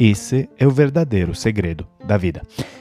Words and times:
Esse 0.00 0.48
é 0.58 0.66
o 0.66 0.70
verdadeiro 0.70 1.34
segredo 1.34 1.86
da 2.02 2.16
vida. 2.16 2.40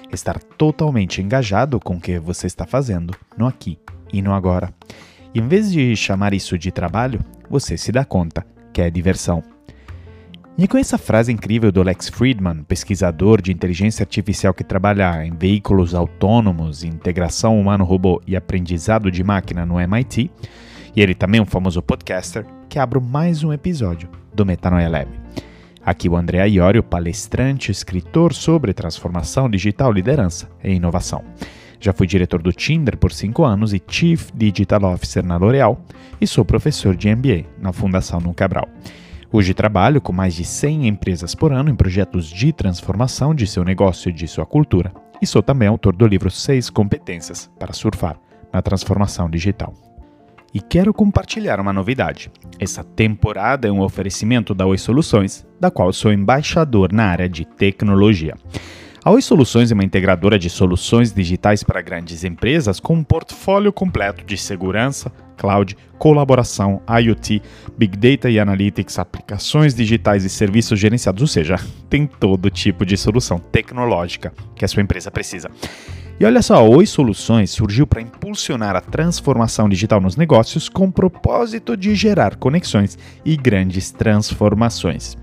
Estar 0.09 0.41
totalmente 0.41 1.21
engajado 1.21 1.77
com 1.77 1.95
o 1.95 1.99
que 1.99 2.17
você 2.17 2.47
está 2.47 2.65
fazendo 2.65 3.13
no 3.37 3.45
aqui 3.45 3.77
e 4.13 4.21
no 4.21 4.31
agora. 4.31 4.73
E 5.35 5.39
em 5.39 5.45
vez 5.45 5.69
de 5.69 5.93
chamar 5.97 6.33
isso 6.33 6.57
de 6.57 6.71
trabalho, 6.71 7.19
você 7.49 7.75
se 7.75 7.91
dá 7.91 8.05
conta 8.05 8.47
que 8.71 8.81
é 8.81 8.89
diversão. 8.89 9.43
E 10.57 10.65
com 10.65 10.77
essa 10.77 10.97
frase 10.97 11.29
incrível 11.29 11.73
do 11.73 11.83
Lex 11.83 12.07
Friedman, 12.07 12.63
pesquisador 12.63 13.41
de 13.41 13.51
inteligência 13.51 14.03
artificial 14.03 14.53
que 14.53 14.63
trabalha 14.63 15.25
em 15.25 15.35
veículos 15.35 15.93
autônomos, 15.93 16.85
integração 16.85 17.59
humano-robô 17.59 18.21
e 18.25 18.33
aprendizado 18.33 19.11
de 19.11 19.25
máquina 19.25 19.65
no 19.65 19.77
MIT, 19.77 20.31
e 20.95 21.01
ele 21.01 21.13
também 21.13 21.39
é 21.39 21.41
um 21.41 21.45
famoso 21.45 21.81
podcaster, 21.81 22.45
que 22.69 22.79
abro 22.79 23.01
mais 23.01 23.43
um 23.43 23.51
episódio 23.51 24.09
do 24.33 24.45
Metanoia 24.45 24.87
Lab. 24.87 25.18
Aqui 25.89 26.07
o 26.07 26.15
André 26.15 26.47
Iorio, 26.47 26.83
palestrante, 26.83 27.71
escritor 27.71 28.31
sobre 28.31 28.75
transformação 28.75 29.49
digital, 29.49 29.91
liderança 29.91 30.47
e 30.63 30.73
inovação. 30.73 31.23
Já 31.79 31.91
fui 31.91 32.05
diretor 32.05 32.43
do 32.43 32.53
Tinder 32.53 32.95
por 32.95 33.11
cinco 33.11 33.43
anos 33.43 33.73
e 33.73 33.81
Chief 33.87 34.29
Digital 34.35 34.83
Officer 34.83 35.25
na 35.25 35.37
L'Oréal 35.37 35.81
e 36.21 36.27
sou 36.27 36.45
professor 36.45 36.95
de 36.95 37.09
MBA 37.09 37.45
na 37.59 37.73
Fundação 37.73 38.19
Num 38.19 38.35
Cabral. 38.35 38.69
Hoje 39.31 39.51
trabalho 39.51 39.99
com 39.99 40.13
mais 40.13 40.35
de 40.35 40.45
100 40.45 40.87
empresas 40.87 41.33
por 41.33 41.51
ano 41.51 41.71
em 41.71 41.75
projetos 41.75 42.27
de 42.27 42.53
transformação 42.53 43.33
de 43.33 43.47
seu 43.47 43.63
negócio 43.63 44.09
e 44.09 44.13
de 44.13 44.27
sua 44.27 44.45
cultura 44.45 44.93
e 45.19 45.25
sou 45.25 45.41
também 45.41 45.67
autor 45.67 45.95
do 45.95 46.05
livro 46.05 46.29
Seis 46.29 46.69
Competências 46.69 47.49
para 47.57 47.73
Surfar 47.73 48.15
na 48.53 48.61
Transformação 48.61 49.27
Digital. 49.27 49.73
E 50.53 50.59
quero 50.59 50.93
compartilhar 50.93 51.59
uma 51.59 51.71
novidade. 51.71 52.31
Essa 52.59 52.83
temporada 52.83 53.67
é 53.67 53.71
um 53.71 53.81
oferecimento 53.81 54.55
da 54.55 54.65
Oi 54.65 54.77
Soluções, 54.77 55.45
da 55.59 55.69
qual 55.69 55.93
sou 55.93 56.11
embaixador 56.11 56.91
na 56.91 57.05
área 57.05 57.29
de 57.29 57.45
tecnologia. 57.45 58.35
A 59.03 59.11
Oi 59.11 59.21
Soluções 59.21 59.71
é 59.71 59.73
uma 59.73 59.83
integradora 59.83 60.37
de 60.37 60.49
soluções 60.49 61.13
digitais 61.13 61.63
para 61.63 61.81
grandes 61.81 62.23
empresas 62.23 62.79
com 62.79 62.95
um 62.95 63.03
portfólio 63.03 63.71
completo 63.71 64.25
de 64.25 64.37
segurança, 64.37 65.11
cloud, 65.37 65.77
colaboração, 65.97 66.81
IoT, 66.89 67.41
Big 67.77 67.95
Data 67.95 68.29
e 68.29 68.39
Analytics, 68.39 68.99
aplicações 68.99 69.73
digitais 69.73 70.25
e 70.25 70.29
serviços 70.29 70.77
gerenciados, 70.77 71.21
ou 71.21 71.27
seja, 71.27 71.55
tem 71.89 72.05
todo 72.05 72.49
tipo 72.49 72.85
de 72.85 72.97
solução 72.97 73.37
tecnológica 73.39 74.33
que 74.55 74.65
a 74.65 74.67
sua 74.67 74.81
empresa 74.81 75.09
precisa. 75.09 75.49
E 76.19 76.25
olha 76.25 76.41
só, 76.41 76.67
Oi 76.67 76.85
Soluções 76.85 77.49
surgiu 77.49 77.87
para 77.87 78.01
impulsionar 78.01 78.75
a 78.75 78.81
transformação 78.81 79.69
digital 79.69 80.01
nos 80.01 80.17
negócios 80.17 80.67
com 80.67 80.87
o 80.87 80.91
propósito 80.91 81.77
de 81.77 81.95
gerar 81.95 82.35
conexões 82.35 82.97
e 83.23 83.37
grandes 83.37 83.89
transformações. 83.89 85.17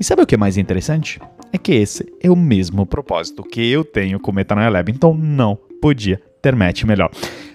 E 0.00 0.02
sabe 0.02 0.22
o 0.22 0.26
que 0.26 0.34
é 0.34 0.38
mais 0.38 0.56
interessante? 0.56 1.20
É 1.52 1.58
que 1.58 1.72
esse 1.72 2.12
é 2.20 2.28
o 2.28 2.34
mesmo 2.34 2.84
propósito 2.84 3.44
que 3.44 3.70
eu 3.70 3.84
tenho 3.84 4.18
com 4.18 4.32
o 4.32 4.34
Metanoia 4.34 4.68
Lab, 4.68 4.90
então 4.90 5.14
não 5.14 5.56
podia 5.80 6.20
ter 6.42 6.56
match 6.56 6.82
melhor. 6.82 7.08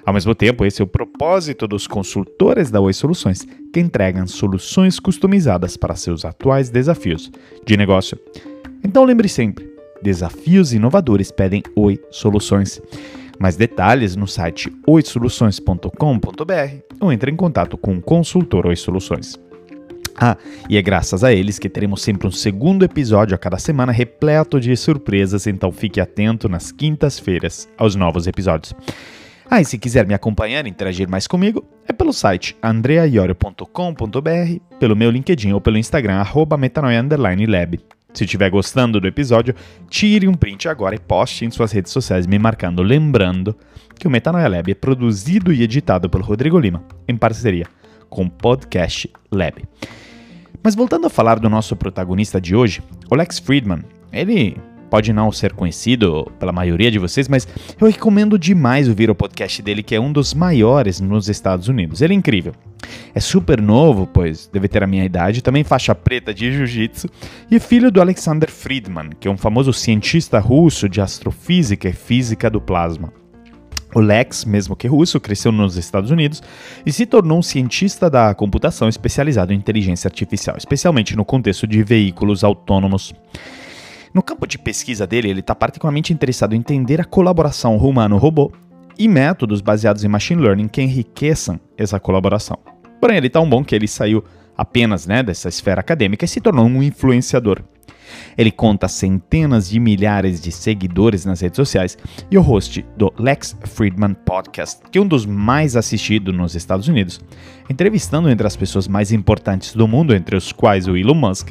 Ao 0.05 0.13
mesmo 0.13 0.33
tempo, 0.33 0.63
esse 0.63 0.81
é 0.81 0.85
o 0.85 0.87
propósito 0.87 1.67
dos 1.67 1.87
consultores 1.87 2.71
da 2.71 2.79
Oi 2.79 2.93
Soluções, 2.93 3.45
que 3.73 3.81
entregam 3.81 4.25
soluções 4.25 4.97
customizadas 4.97 5.75
para 5.75 5.93
seus 5.93 6.23
atuais 6.23 6.69
desafios 6.69 7.29
de 7.65 7.75
negócio. 7.75 8.17
Então 8.81 9.03
lembre 9.03 9.27
sempre, 9.27 9.70
desafios 10.01 10.73
inovadores 10.73 11.31
pedem 11.31 11.63
Oi 11.75 11.99
Soluções. 12.09 12.81
Mais 13.39 13.55
detalhes 13.55 14.15
no 14.15 14.27
site 14.27 14.71
oisoluções.com.br 14.85 16.75
ou 16.99 17.11
entre 17.11 17.31
em 17.31 17.35
contato 17.35 17.77
com 17.77 17.95
o 17.95 18.01
consultor 18.01 18.67
Oi 18.67 18.75
Soluções. 18.75 19.39
Ah, 20.15 20.37
e 20.69 20.77
é 20.77 20.81
graças 20.81 21.23
a 21.23 21.33
eles 21.33 21.57
que 21.57 21.69
teremos 21.69 22.01
sempre 22.01 22.27
um 22.27 22.31
segundo 22.31 22.83
episódio 22.83 23.33
a 23.33 23.37
cada 23.37 23.57
semana 23.57 23.91
repleto 23.91 24.59
de 24.59 24.75
surpresas, 24.75 25.47
então 25.47 25.71
fique 25.71 25.99
atento 25.99 26.47
nas 26.47 26.71
quintas-feiras 26.71 27.67
aos 27.77 27.95
novos 27.95 28.27
episódios. 28.27 28.73
Ah, 29.49 29.59
e 29.59 29.65
se 29.65 29.77
quiser 29.77 30.07
me 30.07 30.13
acompanhar 30.13 30.65
e 30.65 30.69
interagir 30.69 31.09
mais 31.09 31.27
comigo, 31.27 31.65
é 31.87 31.91
pelo 31.91 32.13
site 32.13 32.55
andreaiorio.com.br, 32.63 34.77
pelo 34.79 34.95
meu 34.95 35.11
LinkedIn 35.11 35.51
ou 35.51 35.59
pelo 35.59 35.77
Instagram, 35.77 36.15
arroba 36.15 36.55
metanoia_lab. 36.55 37.79
Se 38.13 38.25
estiver 38.25 38.49
gostando 38.49 38.99
do 38.99 39.07
episódio, 39.07 39.55
tire 39.89 40.27
um 40.27 40.33
print 40.33 40.67
agora 40.67 40.95
e 40.95 40.99
poste 40.99 41.45
em 41.45 41.51
suas 41.51 41.71
redes 41.71 41.91
sociais 41.91 42.27
me 42.27 42.37
marcando, 42.37 42.81
lembrando 42.81 43.55
que 43.97 44.07
o 44.07 44.11
Metanoia 44.11 44.47
Lab 44.47 44.71
é 44.71 44.75
produzido 44.75 45.53
e 45.53 45.63
editado 45.63 46.09
pelo 46.09 46.23
Rodrigo 46.23 46.59
Lima, 46.59 46.83
em 47.07 47.15
parceria 47.15 47.65
com 48.09 48.25
o 48.25 48.29
Podcast 48.29 49.09
Lab. 49.31 49.63
Mas 50.63 50.75
voltando 50.75 51.07
a 51.07 51.09
falar 51.09 51.39
do 51.39 51.49
nosso 51.49 51.75
protagonista 51.75 52.39
de 52.39 52.55
hoje, 52.55 52.83
o 53.09 53.15
Lex 53.15 53.39
Friedman, 53.39 53.83
ele 54.11 54.57
pode 54.89 55.13
não 55.13 55.31
ser 55.31 55.53
conhecido 55.53 56.29
pela 56.37 56.51
maioria 56.51 56.91
de 56.91 56.99
vocês, 56.99 57.29
mas 57.29 57.47
eu 57.79 57.87
recomendo 57.87 58.37
demais 58.37 58.89
ouvir 58.89 59.09
o 59.09 59.15
podcast 59.15 59.61
dele, 59.61 59.81
que 59.81 59.95
é 59.95 59.99
um 59.99 60.11
dos 60.11 60.33
maiores 60.33 60.99
nos 60.99 61.29
Estados 61.29 61.69
Unidos. 61.69 62.01
Ele 62.01 62.13
é 62.13 62.17
incrível. 62.17 62.53
É 63.13 63.19
super 63.19 63.61
novo, 63.61 64.07
pois 64.07 64.47
deve 64.47 64.67
ter 64.67 64.83
a 64.83 64.87
minha 64.87 65.05
idade, 65.05 65.41
também 65.41 65.63
faixa 65.63 65.93
preta 65.93 66.33
de 66.33 66.51
jiu-jitsu, 66.51 67.07
e 67.49 67.59
filho 67.59 67.91
do 67.91 68.01
Alexander 68.01 68.49
Friedman, 68.49 69.09
que 69.19 69.27
é 69.27 69.31
um 69.31 69.37
famoso 69.37 69.73
cientista 69.73 70.39
russo 70.39 70.87
de 70.87 71.01
astrofísica 71.01 71.89
e 71.89 71.93
física 71.93 72.49
do 72.49 72.61
plasma. 72.61 73.13
O 73.93 73.99
Lex, 73.99 74.45
mesmo 74.45 74.75
que 74.75 74.87
russo, 74.87 75.19
cresceu 75.19 75.51
nos 75.51 75.75
Estados 75.75 76.11
Unidos 76.11 76.41
e 76.85 76.93
se 76.93 77.05
tornou 77.05 77.39
um 77.39 77.41
cientista 77.41 78.09
da 78.09 78.33
computação 78.33 78.87
especializado 78.87 79.51
em 79.51 79.57
inteligência 79.57 80.07
artificial, 80.07 80.55
especialmente 80.57 81.15
no 81.15 81.25
contexto 81.25 81.67
de 81.67 81.83
veículos 81.83 82.43
autônomos. 82.43 83.13
No 84.13 84.23
campo 84.23 84.47
de 84.47 84.57
pesquisa 84.57 85.05
dele, 85.05 85.29
ele 85.29 85.39
está 85.41 85.53
particularmente 85.53 86.13
interessado 86.13 86.53
em 86.53 86.59
entender 86.59 87.01
a 87.01 87.05
colaboração 87.05 87.75
humano-robô 87.75 88.51
e 89.01 89.07
métodos 89.07 89.61
baseados 89.61 90.03
em 90.03 90.07
machine 90.07 90.39
learning 90.39 90.67
que 90.67 90.79
enriqueçam 90.79 91.59
essa 91.75 91.99
colaboração. 91.99 92.59
Porém, 92.99 93.17
ele 93.17 93.25
é 93.25 93.31
tão 93.31 93.49
bom 93.49 93.63
que 93.63 93.73
ele 93.73 93.87
saiu 93.87 94.23
apenas 94.55 95.07
né, 95.07 95.23
dessa 95.23 95.49
esfera 95.49 95.81
acadêmica 95.81 96.23
e 96.23 96.27
se 96.27 96.39
tornou 96.39 96.67
um 96.67 96.83
influenciador. 96.83 97.63
Ele 98.37 98.51
conta 98.51 98.87
centenas 98.87 99.67
de 99.67 99.79
milhares 99.79 100.39
de 100.39 100.51
seguidores 100.51 101.25
nas 101.25 101.41
redes 101.41 101.55
sociais 101.55 101.97
e 102.29 102.37
o 102.37 102.41
host 102.41 102.85
do 102.95 103.11
Lex 103.17 103.57
Friedman 103.63 104.13
Podcast, 104.13 104.81
que 104.91 104.99
é 104.99 105.01
um 105.01 105.07
dos 105.07 105.25
mais 105.25 105.75
assistidos 105.75 106.35
nos 106.35 106.53
Estados 106.53 106.87
Unidos, 106.87 107.19
entrevistando 107.71 108.29
entre 108.29 108.45
as 108.45 108.55
pessoas 108.55 108.87
mais 108.87 109.11
importantes 109.11 109.73
do 109.73 109.87
mundo, 109.87 110.13
entre 110.13 110.35
os 110.35 110.51
quais 110.51 110.87
o 110.87 110.95
Elon 110.95 111.15
Musk, 111.15 111.49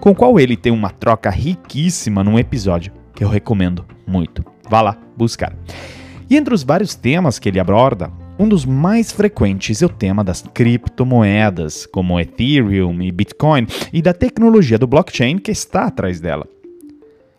com 0.00 0.10
o 0.10 0.14
qual 0.14 0.38
ele 0.38 0.54
tem 0.54 0.70
uma 0.70 0.90
troca 0.90 1.30
riquíssima 1.30 2.22
num 2.22 2.38
episódio 2.38 2.92
que 3.14 3.24
eu 3.24 3.28
recomendo 3.30 3.86
muito. 4.06 4.44
Vá 4.68 4.82
lá 4.82 4.98
buscar. 5.16 5.56
E 6.30 6.36
entre 6.36 6.54
os 6.54 6.62
vários 6.62 6.94
temas 6.94 7.40
que 7.40 7.48
ele 7.48 7.58
aborda, 7.58 8.12
um 8.38 8.48
dos 8.48 8.64
mais 8.64 9.10
frequentes 9.10 9.82
é 9.82 9.86
o 9.86 9.88
tema 9.88 10.22
das 10.22 10.42
criptomoedas, 10.54 11.86
como 11.86 12.20
Ethereum 12.20 13.02
e 13.02 13.10
Bitcoin, 13.10 13.66
e 13.92 14.00
da 14.00 14.14
tecnologia 14.14 14.78
do 14.78 14.86
blockchain 14.86 15.38
que 15.38 15.50
está 15.50 15.86
atrás 15.86 16.20
dela. 16.20 16.46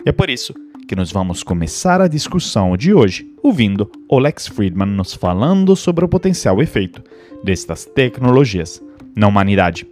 É 0.05 0.11
por 0.11 0.29
isso 0.29 0.53
que 0.89 0.95
nós 0.95 1.09
vamos 1.09 1.41
começar 1.41 2.01
a 2.01 2.07
discussão 2.09 2.75
de 2.75 2.93
hoje 2.93 3.25
ouvindo 3.41 3.89
o 4.09 4.19
Lex 4.19 4.47
Friedman 4.47 4.89
nos 4.89 5.13
falando 5.13 5.73
sobre 5.73 6.03
o 6.03 6.09
potencial 6.09 6.61
efeito 6.61 7.01
destas 7.41 7.85
tecnologias 7.85 8.83
na 9.15 9.27
humanidade. 9.27 9.87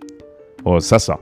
Ouça 0.66 1.00
só. 1.00 1.18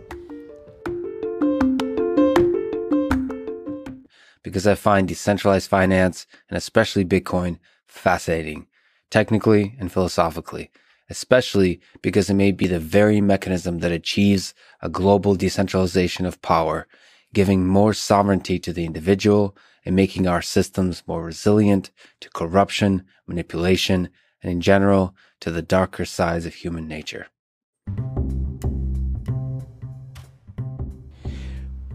Because 4.48 4.68
I 4.68 4.76
find 4.76 5.08
decentralized 5.08 5.70
finance 5.70 6.26
and 6.50 6.58
especially 6.58 7.04
Bitcoin 7.04 7.60
fascinating. 7.86 8.68
technically 9.10 9.76
and 9.80 9.92
philosophically, 9.92 10.70
especially 11.10 11.80
because 12.02 12.30
it 12.30 12.34
may 12.34 12.52
be 12.52 12.68
the 12.68 12.80
very 12.80 13.22
mechanism 13.22 13.80
that 13.80 13.92
achieves 13.92 14.54
a 14.82 14.90
global 14.90 15.36
decentralization 15.36 16.26
of 16.26 16.42
power, 16.42 16.88
giving 17.34 17.66
more 17.66 17.94
sovereignty 17.94 18.60
to 18.60 18.74
the 18.74 18.86
individual 18.86 19.56
and 19.86 19.96
making 19.96 20.28
our 20.28 20.42
systems 20.42 21.04
more 21.08 21.24
resilient 21.24 21.92
to 22.20 22.30
corruption, 22.32 23.04
manipulation, 23.26 24.10
and 24.42 24.52
in 24.52 24.62
general 24.62 25.16
to 25.40 25.52
the 25.52 25.62
darker 25.62 26.06
sides 26.06 26.46
of 26.46 26.56
human 26.56 26.88
nature. 26.88 27.28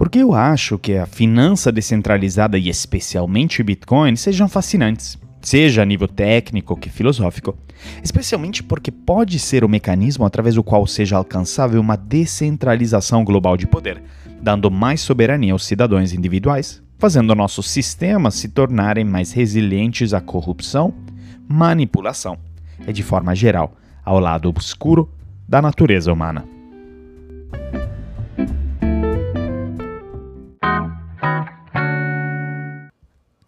Porque 0.02 0.18
eu 0.18 0.34
acho 0.34 0.80
que 0.80 0.96
a 0.96 1.06
finança 1.06 1.70
descentralizada 1.70 2.58
e 2.58 2.68
especialmente 2.68 3.62
Bitcoin 3.62 4.16
sejam 4.16 4.48
fascinantes. 4.48 5.16
seja 5.40 5.80
a 5.80 5.84
nível 5.84 6.08
técnico 6.08 6.76
que 6.76 6.90
filosófico, 6.90 7.56
especialmente 8.02 8.64
porque 8.64 8.90
pode 8.90 9.38
ser 9.38 9.62
o 9.62 9.68
mecanismo 9.68 10.24
através 10.24 10.56
do 10.56 10.64
qual 10.64 10.88
seja 10.88 11.16
alcançável 11.16 11.80
uma 11.80 11.94
descentralização 11.96 13.24
global 13.24 13.56
de 13.56 13.64
poder, 13.64 14.02
dando 14.42 14.72
mais 14.72 15.00
soberania 15.00 15.52
aos 15.52 15.64
cidadãos 15.64 16.12
individuais, 16.12 16.82
fazendo 16.98 17.32
nossos 17.36 17.70
sistemas 17.70 18.34
se 18.34 18.48
tornarem 18.48 19.04
mais 19.04 19.30
resilientes 19.30 20.12
à 20.12 20.20
corrupção, 20.20 20.92
manipulação 21.48 22.36
e, 22.84 22.92
de 22.92 23.04
forma 23.04 23.36
geral, 23.36 23.76
ao 24.04 24.18
lado 24.18 24.48
obscuro 24.48 25.08
da 25.48 25.62
natureza 25.62 26.12
humana. 26.12 26.44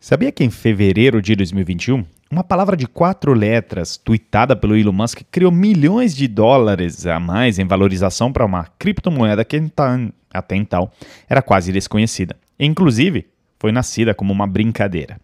Sabia 0.04 0.30
que 0.30 0.44
em 0.44 0.50
fevereiro 0.50 1.22
de 1.22 1.34
2021, 1.34 2.04
uma 2.30 2.44
palavra 2.44 2.76
de 2.76 2.86
quatro 2.86 3.32
letras, 3.32 3.96
tweetada 3.96 4.54
pelo 4.54 4.76
Elon 4.76 4.92
Musk, 4.92 5.22
criou 5.30 5.50
milhões 5.50 6.14
de 6.14 6.28
dólares 6.28 7.06
a 7.06 7.18
mais 7.18 7.58
em 7.58 7.64
valorização 7.64 8.30
para 8.30 8.44
uma 8.44 8.66
criptomoeda 8.78 9.42
que 9.46 9.58
até 10.30 10.56
então 10.56 10.90
era 11.26 11.40
quase 11.40 11.72
desconhecida. 11.72 12.36
Inclusive, 12.60 13.26
foi 13.58 13.72
nascida 13.72 14.12
como 14.12 14.30
uma 14.30 14.46
brincadeira. 14.46 15.18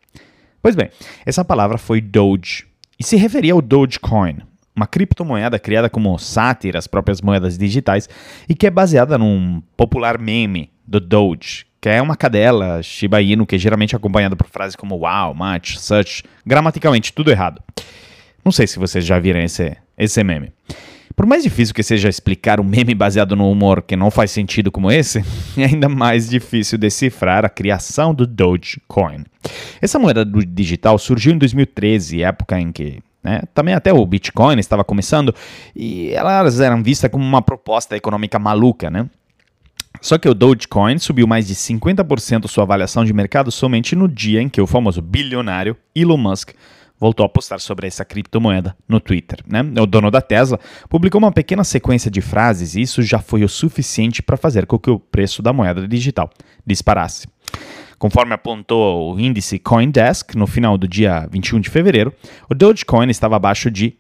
Pois 0.62 0.74
bem, 0.74 0.88
essa 1.26 1.44
palavra 1.44 1.76
foi 1.76 2.00
Doge 2.00 2.66
e 2.98 3.04
se 3.04 3.16
referia 3.16 3.52
ao 3.52 3.60
Dogecoin, 3.60 4.38
uma 4.74 4.86
criptomoeda 4.86 5.58
criada 5.58 5.90
como 5.90 6.18
sátira 6.18 6.78
às 6.78 6.86
próprias 6.86 7.20
moedas 7.20 7.58
digitais 7.58 8.08
e 8.48 8.54
que 8.54 8.66
é 8.66 8.70
baseada 8.70 9.18
num 9.18 9.62
popular 9.76 10.18
meme 10.18 10.70
do 10.86 10.98
Doge, 10.98 11.66
que 11.80 11.88
é 11.88 12.00
uma 12.02 12.16
cadela 12.16 12.82
Shiba 12.82 13.22
Inu 13.22 13.46
que 13.46 13.56
é 13.56 13.58
geralmente 13.58 13.96
acompanhada 13.96 14.36
por 14.36 14.48
frases 14.48 14.76
como 14.76 14.96
wow, 14.96 15.34
much, 15.34 15.78
such, 15.78 16.22
gramaticalmente 16.44 17.12
tudo 17.12 17.30
errado. 17.30 17.62
Não 18.44 18.52
sei 18.52 18.66
se 18.66 18.78
vocês 18.78 19.04
já 19.04 19.18
viram 19.18 19.40
esse, 19.40 19.76
esse 19.96 20.22
meme. 20.22 20.52
Por 21.16 21.26
mais 21.26 21.42
difícil 21.42 21.74
que 21.74 21.82
seja 21.82 22.08
explicar 22.08 22.60
um 22.60 22.64
meme 22.64 22.94
baseado 22.94 23.36
no 23.36 23.50
humor 23.50 23.82
que 23.82 23.96
não 23.96 24.10
faz 24.10 24.30
sentido 24.30 24.70
como 24.72 24.90
esse, 24.90 25.22
é 25.56 25.64
ainda 25.64 25.88
mais 25.88 26.28
difícil 26.28 26.78
decifrar 26.78 27.44
a 27.44 27.48
criação 27.48 28.14
do 28.14 28.26
Dogecoin. 28.26 29.24
Essa 29.80 29.98
moeda 29.98 30.24
digital 30.24 30.98
surgiu 30.98 31.32
em 31.32 31.38
2013, 31.38 32.22
época 32.22 32.58
em 32.58 32.72
que 32.72 33.00
né, 33.22 33.42
também 33.52 33.74
até 33.74 33.92
o 33.92 34.06
Bitcoin 34.06 34.58
estava 34.58 34.82
começando 34.82 35.34
e 35.76 36.10
elas 36.10 36.58
eram 36.58 36.82
vistas 36.82 37.10
como 37.10 37.22
uma 37.22 37.42
proposta 37.42 37.94
econômica 37.96 38.38
maluca, 38.38 38.88
né? 38.90 39.06
Só 40.00 40.16
que 40.16 40.28
o 40.28 40.34
Dogecoin 40.34 40.98
subiu 40.98 41.26
mais 41.26 41.46
de 41.46 41.54
50% 41.54 42.48
sua 42.48 42.64
avaliação 42.64 43.04
de 43.04 43.12
mercado 43.12 43.50
somente 43.50 43.94
no 43.94 44.08
dia 44.08 44.40
em 44.40 44.48
que 44.48 44.60
o 44.60 44.66
famoso 44.66 45.02
bilionário 45.02 45.76
Elon 45.94 46.16
Musk 46.16 46.52
voltou 46.98 47.24
a 47.24 47.28
postar 47.28 47.60
sobre 47.60 47.86
essa 47.86 48.04
criptomoeda 48.04 48.76
no 48.86 49.00
Twitter. 49.00 49.38
Né? 49.46 49.62
O 49.80 49.86
dono 49.86 50.10
da 50.10 50.20
Tesla 50.20 50.60
publicou 50.88 51.18
uma 51.18 51.32
pequena 51.32 51.64
sequência 51.64 52.10
de 52.10 52.20
frases 52.20 52.74
e 52.74 52.82
isso 52.82 53.02
já 53.02 53.18
foi 53.18 53.42
o 53.42 53.48
suficiente 53.48 54.22
para 54.22 54.36
fazer 54.36 54.66
com 54.66 54.78
que 54.78 54.90
o 54.90 54.98
preço 54.98 55.42
da 55.42 55.52
moeda 55.52 55.88
digital 55.88 56.30
disparasse. 56.66 57.26
Conforme 57.98 58.32
apontou 58.32 59.14
o 59.14 59.20
índice 59.20 59.58
CoinDesk, 59.58 60.34
no 60.34 60.46
final 60.46 60.78
do 60.78 60.86
dia 60.86 61.26
21 61.30 61.60
de 61.60 61.68
fevereiro, 61.68 62.14
o 62.48 62.54
Dogecoin 62.54 63.08
estava 63.10 63.36
abaixo 63.36 63.70
de 63.70 63.94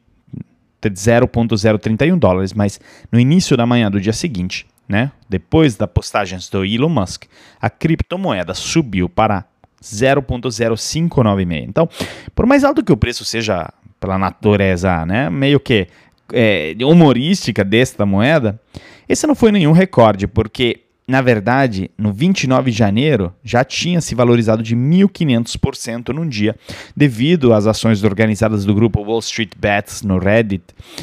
0.031 0.82 2.18
dólares, 2.18 2.54
mas 2.54 2.80
no 3.12 3.20
início 3.20 3.56
da 3.56 3.66
manhã 3.66 3.90
do 3.90 4.00
dia 4.00 4.14
seguinte, 4.14 4.66
né, 4.90 5.12
depois 5.28 5.76
das 5.76 5.88
postagens 5.88 6.48
do 6.48 6.64
Elon 6.64 6.88
Musk, 6.88 7.26
a 7.60 7.70
criptomoeda 7.70 8.52
subiu 8.54 9.08
para 9.08 9.44
0.0596. 9.80 11.64
Então, 11.68 11.88
por 12.34 12.44
mais 12.44 12.64
alto 12.64 12.82
que 12.82 12.90
o 12.90 12.96
preço 12.96 13.24
seja 13.24 13.72
pela 14.00 14.18
natureza, 14.18 15.06
né, 15.06 15.30
meio 15.30 15.60
que 15.60 15.86
é, 16.32 16.74
humorística 16.82 17.62
desta 17.62 18.04
moeda, 18.04 18.60
esse 19.08 19.28
não 19.28 19.36
foi 19.36 19.52
nenhum 19.52 19.70
recorde, 19.70 20.26
porque 20.26 20.80
na 21.10 21.20
verdade, 21.20 21.90
no 21.98 22.12
29 22.12 22.70
de 22.70 22.76
janeiro 22.76 23.34
já 23.42 23.64
tinha 23.64 24.00
se 24.00 24.14
valorizado 24.14 24.62
de 24.62 24.76
1.500% 24.76 26.10
num 26.10 26.28
dia, 26.28 26.54
devido 26.96 27.52
às 27.52 27.66
ações 27.66 28.04
organizadas 28.04 28.64
do 28.64 28.72
grupo 28.72 29.02
Wall 29.02 29.18
Street 29.18 29.50
Bets 29.58 30.02
no 30.02 30.18
Reddit 30.18 30.62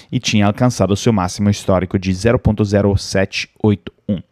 e 0.09 0.17
tinha 0.17 0.45
alcançado 0.45 0.91
o 0.91 0.97
seu 0.97 1.11
máximo 1.11 1.49
histórico 1.49 1.99
de 1.99 2.13
0.0781. 2.13 4.23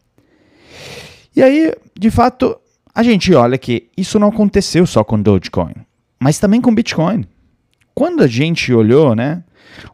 E 1.36 1.44
aí, 1.44 1.74
de 1.94 2.10
fato, 2.10 2.57
a 2.94 3.04
gente 3.04 3.33
olha 3.33 3.57
que 3.57 3.89
isso 3.98 4.18
não 4.18 4.30
aconteceu 4.30 4.88
só 4.88 5.04
com 5.04 5.22
Dogecoin, 5.22 5.74
mas 6.18 6.39
também 6.39 6.62
com 6.62 6.74
Bitcoin. 6.74 7.25
Quando 7.94 8.24
a 8.24 8.27
gente 8.27 8.72
olhou, 8.72 9.13
né, 9.13 9.44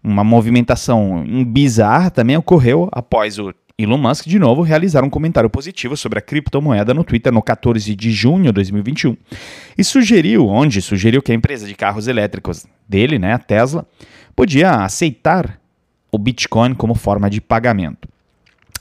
uma 0.04 0.24
movimentação 0.24 1.26
bizarra 1.48 2.12
também 2.12 2.38
ocorreu 2.38 2.88
após 2.92 3.40
o 3.40 3.52
Elon 3.84 3.98
Musk, 3.98 4.28
de 4.28 4.40
novo, 4.40 4.62
realizar 4.62 5.04
um 5.04 5.10
comentário 5.10 5.50
positivo 5.50 5.96
sobre 5.98 6.20
a 6.20 6.22
criptomoeda 6.22 6.94
no 6.94 7.04
Twitter 7.04 7.32
no 7.32 7.42
14 7.42 7.96
de 7.96 8.12
junho 8.12 8.46
de 8.46 8.52
2021 8.52 9.18
e 9.78 9.84
sugeriu, 9.84 10.48
onde 10.48 10.82
sugeriu 10.82 11.22
que 11.22 11.32
a 11.32 11.36
empresa 11.36 11.68
de 11.68 11.76
carros 11.76 12.08
elétricos 12.08 12.66
dele, 12.88 13.18
né, 13.18 13.34
a 13.34 13.40
Tesla, 13.40 13.86
podia 14.36 14.84
aceitar 14.84 15.60
o 16.12 16.18
Bitcoin 16.18 16.74
como 16.74 16.94
forma 16.94 17.30
de 17.30 17.40
pagamento. 17.40 18.08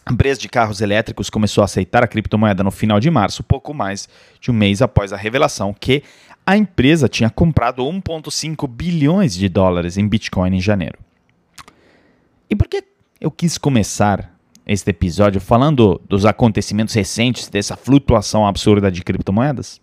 A 0.04 0.12
empresa 0.12 0.40
de 0.40 0.48
carros 0.48 0.80
elétricos 0.80 1.30
começou 1.30 1.62
a 1.62 1.66
aceitar 1.66 2.02
a 2.02 2.08
criptomoeda 2.08 2.64
no 2.64 2.70
final 2.70 2.98
de 2.98 3.10
março, 3.10 3.44
pouco 3.44 3.72
mais 3.72 4.08
de 4.40 4.50
um 4.50 4.54
mês 4.54 4.82
após 4.82 5.12
a 5.12 5.16
revelação 5.16 5.72
que 5.72 6.02
a 6.44 6.56
empresa 6.56 7.08
tinha 7.08 7.30
comprado 7.30 7.82
1,5 7.82 8.66
bilhões 8.66 9.34
de 9.34 9.48
dólares 9.48 9.96
em 9.96 10.08
Bitcoin 10.08 10.56
em 10.56 10.60
janeiro. 10.60 10.98
E 12.48 12.56
por 12.56 12.66
que 12.66 12.82
eu 13.20 13.30
quis 13.30 13.56
começar 13.56 14.29
este 14.72 14.90
episódio 14.90 15.40
falando 15.40 16.00
dos 16.08 16.24
acontecimentos 16.24 16.94
recentes 16.94 17.48
dessa 17.48 17.76
flutuação 17.76 18.46
absurda 18.46 18.90
de 18.90 19.02
criptomoedas? 19.02 19.80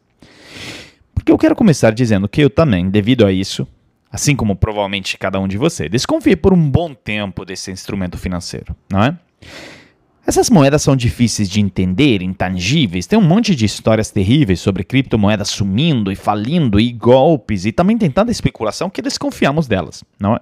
Porque 1.14 1.30
eu 1.30 1.38
quero 1.38 1.56
começar 1.58 1.92
dizendo 1.92 2.30
que 2.30 2.42
eu 2.42 2.50
também, 2.50 2.90
devido 2.90 3.26
a 3.26 3.32
isso, 3.32 3.68
assim 4.10 4.34
como 4.34 4.56
provavelmente 4.56 5.18
cada 5.18 5.40
um 5.42 5.48
de 5.48 5.58
vocês, 5.58 5.92
desconfiei 5.92 6.38
por 6.38 6.54
um 6.54 6.70
bom 6.70 6.94
tempo 6.94 7.44
desse 7.44 7.70
instrumento 7.70 8.18
financeiro, 8.18 8.74
não 8.90 9.04
é? 9.04 9.18
Essas 10.26 10.50
moedas 10.50 10.82
são 10.82 10.96
difíceis 10.96 11.50
de 11.50 11.60
entender, 11.60 12.22
intangíveis, 12.22 13.08
tem 13.08 13.20
um 13.20 13.22
monte 13.22 13.56
de 13.56 13.66
histórias 13.66 14.10
terríveis 14.10 14.62
sobre 14.62 14.86
criptomoedas 14.86 15.50
sumindo 15.50 16.12
e 16.12 16.16
falindo 16.16 16.80
e 16.80 16.94
golpes 16.94 17.66
e 17.66 17.74
também 17.74 17.98
tem 17.98 18.10
tanta 18.10 18.32
especulação 18.32 18.90
que 18.90 19.02
desconfiamos 19.02 19.68
delas, 19.68 20.04
não 20.18 20.36
é? 20.36 20.40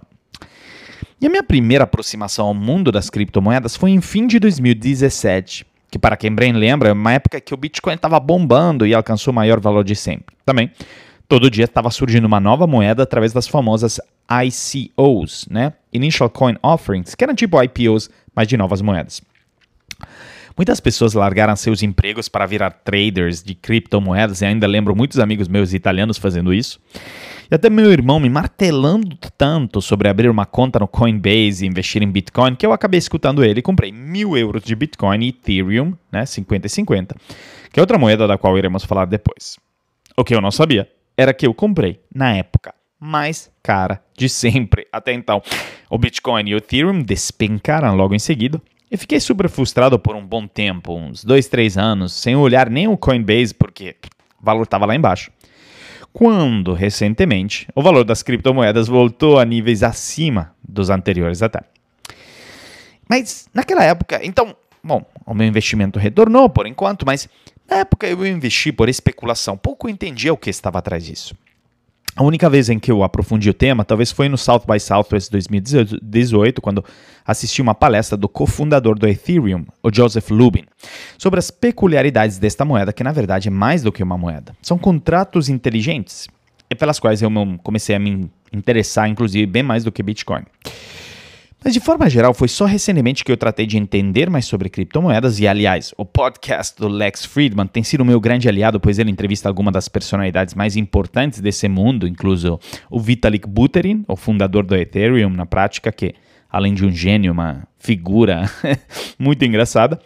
E 1.25 1.27
a 1.27 1.29
minha 1.31 1.41
primeira 1.41 1.85
aproximação 1.85 2.45
ao 2.45 2.53
mundo 2.53 2.91
das 2.91 3.09
criptomoedas 3.09 3.75
foi 3.75 3.89
em 3.89 3.99
fim 3.99 4.27
de 4.27 4.37
2017, 4.37 5.65
que 5.89 5.97
para 5.97 6.15
quem 6.15 6.31
bem 6.31 6.53
lembra, 6.53 6.89
é 6.89 6.93
uma 6.93 7.13
época 7.13 7.41
que 7.41 7.51
o 7.51 7.57
Bitcoin 7.57 7.95
estava 7.95 8.19
bombando 8.19 8.85
e 8.85 8.93
alcançou 8.93 9.31
o 9.31 9.35
maior 9.35 9.59
valor 9.59 9.83
de 9.83 9.95
sempre. 9.95 10.35
Também, 10.45 10.69
todo 11.27 11.49
dia 11.49 11.65
estava 11.65 11.89
surgindo 11.89 12.25
uma 12.25 12.39
nova 12.39 12.67
moeda 12.67 13.01
através 13.01 13.33
das 13.33 13.47
famosas 13.47 13.99
ICOs, 14.29 15.47
né? 15.49 15.73
Initial 15.91 16.29
Coin 16.29 16.57
Offerings, 16.61 17.15
que 17.15 17.23
eram 17.23 17.33
tipo 17.33 17.59
IPOs, 17.59 18.07
mas 18.35 18.47
de 18.47 18.55
novas 18.55 18.83
moedas. 18.83 19.19
Muitas 20.57 20.79
pessoas 20.79 21.13
largaram 21.13 21.55
seus 21.55 21.83
empregos 21.83 22.29
para 22.29 22.45
virar 22.45 22.71
traders 22.71 23.43
de 23.43 23.53
criptomoedas 23.53 24.41
e 24.41 24.45
ainda 24.45 24.65
lembro 24.65 24.95
muitos 24.95 25.19
amigos 25.19 25.47
meus 25.47 25.73
italianos 25.73 26.17
fazendo 26.17 26.53
isso. 26.53 26.79
E 27.51 27.53
até 27.53 27.69
meu 27.69 27.91
irmão 27.91 28.19
me 28.19 28.29
martelando 28.29 29.17
tanto 29.37 29.81
sobre 29.81 30.07
abrir 30.07 30.29
uma 30.29 30.45
conta 30.45 30.79
no 30.79 30.87
Coinbase 30.87 31.65
e 31.65 31.67
investir 31.67 32.01
em 32.01 32.09
Bitcoin 32.09 32.55
que 32.55 32.65
eu 32.65 32.71
acabei 32.71 32.97
escutando 32.97 33.43
ele 33.43 33.59
e 33.59 33.63
comprei 33.63 33.91
mil 33.91 34.37
euros 34.37 34.63
de 34.63 34.75
Bitcoin 34.75 35.25
e 35.25 35.29
Ethereum, 35.29 35.93
né, 36.11 36.25
50 36.25 36.65
e 36.65 36.69
50, 36.69 37.15
que 37.71 37.79
é 37.79 37.83
outra 37.83 37.97
moeda 37.97 38.25
da 38.25 38.37
qual 38.37 38.57
iremos 38.57 38.85
falar 38.85 39.05
depois. 39.05 39.57
O 40.17 40.23
que 40.23 40.33
eu 40.33 40.41
não 40.41 40.51
sabia 40.51 40.89
era 41.17 41.33
que 41.33 41.45
eu 41.45 41.53
comprei, 41.53 41.99
na 42.13 42.33
época, 42.33 42.73
mais 42.99 43.51
cara 43.61 44.01
de 44.17 44.29
sempre 44.29 44.87
até 44.91 45.13
então. 45.13 45.41
O 45.89 45.97
Bitcoin 45.97 46.49
e 46.49 46.55
o 46.55 46.57
Ethereum 46.57 47.01
despencaram 47.01 47.95
logo 47.95 48.15
em 48.15 48.19
seguida. 48.19 48.61
E 48.89 48.97
fiquei 48.97 49.19
super 49.19 49.49
frustrado 49.49 49.97
por 49.97 50.15
um 50.15 50.25
bom 50.25 50.47
tempo, 50.47 50.95
uns 50.95 51.23
dois, 51.23 51.47
três 51.47 51.77
anos, 51.77 52.13
sem 52.13 52.35
olhar 52.35 52.69
nem 52.69 52.87
o 52.87 52.97
Coinbase, 52.97 53.53
porque 53.53 53.95
o 54.41 54.45
valor 54.45 54.63
estava 54.63 54.85
lá 54.85 54.95
embaixo 54.95 55.31
quando, 56.15 56.71
recentemente, 56.71 57.67
o 57.75 57.81
valor 57.81 58.05
das 58.05 58.23
criptomoedas 58.23 58.87
voltou 58.87 59.37
a 59.37 59.43
níveis 59.43 59.83
acima 59.83 60.55
dos 60.63 60.89
anteriores 60.89 61.41
até. 61.43 61.59
Mas 63.09 63.49
naquela 63.53 63.83
época, 63.83 64.21
então, 64.23 64.55
bom, 64.81 65.05
o 65.25 65.33
meu 65.33 65.45
investimento 65.45 65.99
retornou 65.99 66.49
por 66.49 66.67
enquanto, 66.67 67.05
mas 67.05 67.27
na 67.69 67.79
época 67.79 68.07
eu 68.07 68.25
investi 68.25 68.71
por 68.71 68.87
especulação, 68.87 69.57
pouco 69.57 69.89
entendia 69.89 70.31
o 70.31 70.37
que 70.37 70.49
estava 70.49 70.79
atrás 70.79 71.03
disso. 71.03 71.35
A 72.17 72.23
única 72.23 72.49
vez 72.49 72.69
em 72.69 72.79
que 72.79 72.89
eu 72.89 73.03
aprofundi 73.03 73.49
o 73.49 73.53
tema 73.53 73.83
talvez 73.83 74.09
foi 74.09 74.29
no 74.29 74.37
South 74.37 74.61
by 74.65 74.79
Southwest 74.79 75.29
2018, 75.29 76.61
quando 76.61 76.83
assisti 77.25 77.61
uma 77.61 77.75
palestra 77.75 78.15
do 78.15 78.29
cofundador 78.29 78.97
do 78.97 79.05
Ethereum, 79.05 79.65
o 79.83 79.93
Joseph 79.93 80.29
Lubin, 80.29 80.63
sobre 81.17 81.39
as 81.39 81.51
peculiaridades 81.51 82.37
desta 82.37 82.63
moeda, 82.63 82.93
que 82.93 83.03
na 83.03 83.11
verdade 83.11 83.49
é 83.49 83.51
mais 83.51 83.83
do 83.83 83.91
que 83.91 84.01
uma 84.01 84.17
moeda. 84.17 84.55
São 84.61 84.77
contratos 84.77 85.49
inteligentes, 85.49 86.29
pelas 86.79 86.99
quais 86.99 87.21
eu 87.21 87.29
comecei 87.61 87.93
a 87.93 87.99
me 87.99 88.31
interessar, 88.53 89.09
inclusive, 89.09 89.45
bem 89.45 89.63
mais 89.63 89.83
do 89.83 89.91
que 89.91 90.01
Bitcoin. 90.01 90.43
Mas 91.65 91.73
de 91.73 91.79
forma 91.79 92.07
geral, 92.07 92.31
foi 92.31 92.47
só 92.47 92.65
recentemente 92.65 93.23
que 93.25 93.31
eu 93.31 93.35
tratei 93.35 93.65
de 93.65 93.75
entender 93.75 94.29
mais 94.29 94.45
sobre 94.45 94.69
criptomoedas 94.69 95.39
e, 95.39 95.47
aliás, 95.47 95.95
o 95.97 96.05
podcast 96.05 96.79
do 96.79 96.87
Lex 96.87 97.25
Friedman 97.25 97.65
tem 97.65 97.81
sido 97.81 98.05
meu 98.05 98.19
grande 98.19 98.47
aliado, 98.47 98.79
pois 98.79 98.99
ele 98.99 99.09
entrevista 99.09 99.49
algumas 99.49 99.73
das 99.73 99.89
personalidades 99.89 100.53
mais 100.53 100.75
importantes 100.75 101.41
desse 101.41 101.67
mundo, 101.67 102.07
incluso 102.07 102.59
o 102.87 102.99
Vitalik 102.99 103.47
Buterin, 103.47 104.05
o 104.07 104.15
fundador 104.15 104.63
do 104.63 104.75
Ethereum 104.75 105.31
na 105.31 105.47
prática, 105.47 105.91
que 105.91 106.13
além 106.51 106.71
de 106.71 106.85
um 106.85 106.91
gênio, 106.91 107.31
uma 107.31 107.67
figura 107.79 108.43
muito 109.17 109.43
engraçada. 109.43 109.99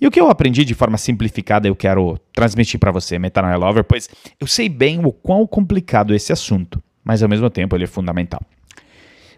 E 0.00 0.06
o 0.06 0.10
que 0.10 0.18
eu 0.18 0.30
aprendi 0.30 0.64
de 0.64 0.72
forma 0.72 0.96
simplificada 0.96 1.68
eu 1.68 1.76
quero 1.76 2.18
transmitir 2.32 2.80
para 2.80 2.90
você, 2.90 3.18
Metanoia 3.18 3.58
Lover, 3.58 3.84
pois 3.84 4.08
eu 4.40 4.46
sei 4.46 4.70
bem 4.70 5.04
o 5.04 5.12
quão 5.12 5.46
complicado 5.46 6.14
é 6.14 6.16
esse 6.16 6.32
assunto, 6.32 6.82
mas 7.04 7.22
ao 7.22 7.28
mesmo 7.28 7.50
tempo 7.50 7.76
ele 7.76 7.84
é 7.84 7.86
fundamental. 7.86 8.40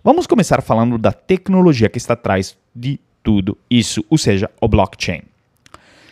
Vamos 0.03 0.27
começar 0.27 0.63
falando 0.63 0.97
da 0.97 1.13
tecnologia 1.13 1.89
que 1.89 1.99
está 1.99 2.15
atrás 2.15 2.57
de 2.75 2.99
tudo 3.23 3.57
isso, 3.71 4.05
ou 4.09 4.17
seja, 4.17 4.51
o 4.61 4.67
blockchain. 4.67 5.23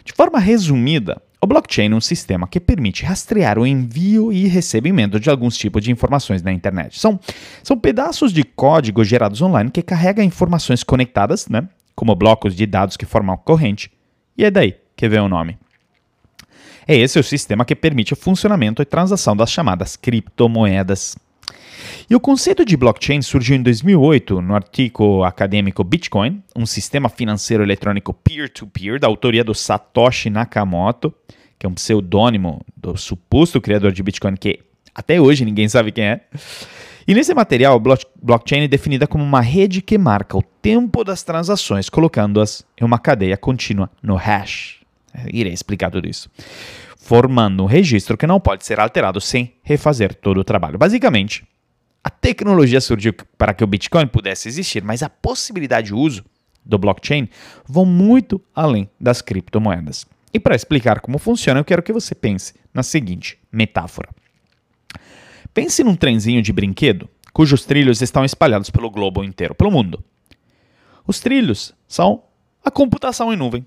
De 0.04 0.12
forma 0.12 0.38
resumida, 0.38 1.20
o 1.40 1.46
blockchain 1.46 1.92
é 1.92 1.94
um 1.94 2.00
sistema 2.00 2.46
que 2.46 2.60
permite 2.60 3.04
rastrear 3.04 3.58
o 3.58 3.66
envio 3.66 4.32
e 4.32 4.46
recebimento 4.46 5.18
de 5.18 5.30
alguns 5.30 5.56
tipos 5.56 5.82
de 5.82 5.90
informações 5.90 6.42
na 6.42 6.52
internet. 6.52 6.98
São, 6.98 7.18
são 7.62 7.78
pedaços 7.78 8.32
de 8.32 8.44
código 8.44 9.04
gerados 9.04 9.40
online 9.40 9.70
que 9.70 9.82
carregam 9.82 10.24
informações 10.24 10.82
conectadas, 10.82 11.48
né, 11.48 11.68
como 11.94 12.14
blocos 12.14 12.54
de 12.54 12.66
dados 12.66 12.96
que 12.96 13.06
formam 13.06 13.36
corrente, 13.36 13.90
e 14.36 14.44
é 14.44 14.50
daí 14.50 14.74
que 14.96 15.08
vem 15.08 15.20
o 15.20 15.28
nome. 15.28 15.56
É 16.86 16.96
esse 16.96 17.18
o 17.18 17.22
sistema 17.22 17.64
que 17.64 17.76
permite 17.76 18.14
o 18.14 18.16
funcionamento 18.16 18.82
e 18.82 18.84
transação 18.84 19.36
das 19.36 19.50
chamadas 19.50 19.94
criptomoedas. 19.94 21.16
E 22.08 22.14
o 22.14 22.20
conceito 22.20 22.64
de 22.64 22.76
blockchain 22.76 23.22
surgiu 23.22 23.56
em 23.56 23.62
2008 23.62 24.40
no 24.40 24.54
artigo 24.54 25.24
acadêmico 25.24 25.84
Bitcoin, 25.84 26.42
um 26.56 26.66
sistema 26.66 27.08
financeiro 27.08 27.62
eletrônico 27.62 28.12
peer-to-peer 28.12 28.94
-peer, 28.94 29.00
da 29.00 29.06
autoria 29.06 29.44
do 29.44 29.54
Satoshi 29.54 30.30
Nakamoto, 30.30 31.14
que 31.58 31.66
é 31.66 31.68
um 31.68 31.74
pseudônimo 31.74 32.64
do 32.76 32.96
suposto 32.96 33.60
criador 33.60 33.92
de 33.92 34.02
Bitcoin, 34.02 34.34
que 34.34 34.60
até 34.94 35.20
hoje 35.20 35.44
ninguém 35.44 35.68
sabe 35.68 35.92
quem 35.92 36.04
é. 36.04 36.20
E 37.06 37.14
nesse 37.14 37.32
material, 37.32 37.80
blockchain 37.80 38.64
é 38.64 38.68
definida 38.68 39.06
como 39.06 39.24
uma 39.24 39.40
rede 39.40 39.80
que 39.80 39.96
marca 39.96 40.36
o 40.36 40.42
tempo 40.42 41.02
das 41.02 41.22
transações, 41.22 41.88
colocando-as 41.88 42.66
em 42.78 42.84
uma 42.84 42.98
cadeia 42.98 43.36
contínua 43.36 43.90
no 44.02 44.14
hash. 44.14 44.80
Irei 45.32 45.52
explicar 45.52 45.90
tudo 45.90 46.06
isso. 46.06 46.30
Formando 46.98 47.62
um 47.62 47.66
registro 47.66 48.16
que 48.16 48.26
não 48.26 48.38
pode 48.38 48.66
ser 48.66 48.78
alterado 48.78 49.20
sem 49.20 49.54
refazer 49.62 50.14
todo 50.14 50.38
o 50.38 50.44
trabalho. 50.44 50.76
Basicamente, 50.76 51.44
a 52.02 52.10
tecnologia 52.10 52.80
surgiu 52.80 53.12
para 53.36 53.52
que 53.52 53.64
o 53.64 53.66
Bitcoin 53.66 54.06
pudesse 54.06 54.48
existir, 54.48 54.82
mas 54.82 55.02
a 55.02 55.10
possibilidade 55.10 55.88
de 55.88 55.94
uso 55.94 56.24
do 56.64 56.78
blockchain 56.78 57.28
vão 57.66 57.84
muito 57.84 58.40
além 58.54 58.88
das 59.00 59.22
criptomoedas. 59.22 60.06
E 60.32 60.38
para 60.38 60.54
explicar 60.54 61.00
como 61.00 61.18
funciona, 61.18 61.60
eu 61.60 61.64
quero 61.64 61.82
que 61.82 61.92
você 61.92 62.14
pense 62.14 62.54
na 62.72 62.82
seguinte 62.82 63.38
metáfora. 63.50 64.10
Pense 65.54 65.82
num 65.82 65.96
trenzinho 65.96 66.42
de 66.42 66.52
brinquedo 66.52 67.08
cujos 67.32 67.64
trilhos 67.64 68.02
estão 68.02 68.24
espalhados 68.24 68.68
pelo 68.68 68.90
globo 68.90 69.22
inteiro, 69.22 69.54
pelo 69.54 69.70
mundo. 69.70 70.02
Os 71.06 71.20
trilhos 71.20 71.72
são 71.86 72.24
a 72.64 72.70
computação 72.70 73.32
em 73.32 73.36
nuvem. 73.36 73.64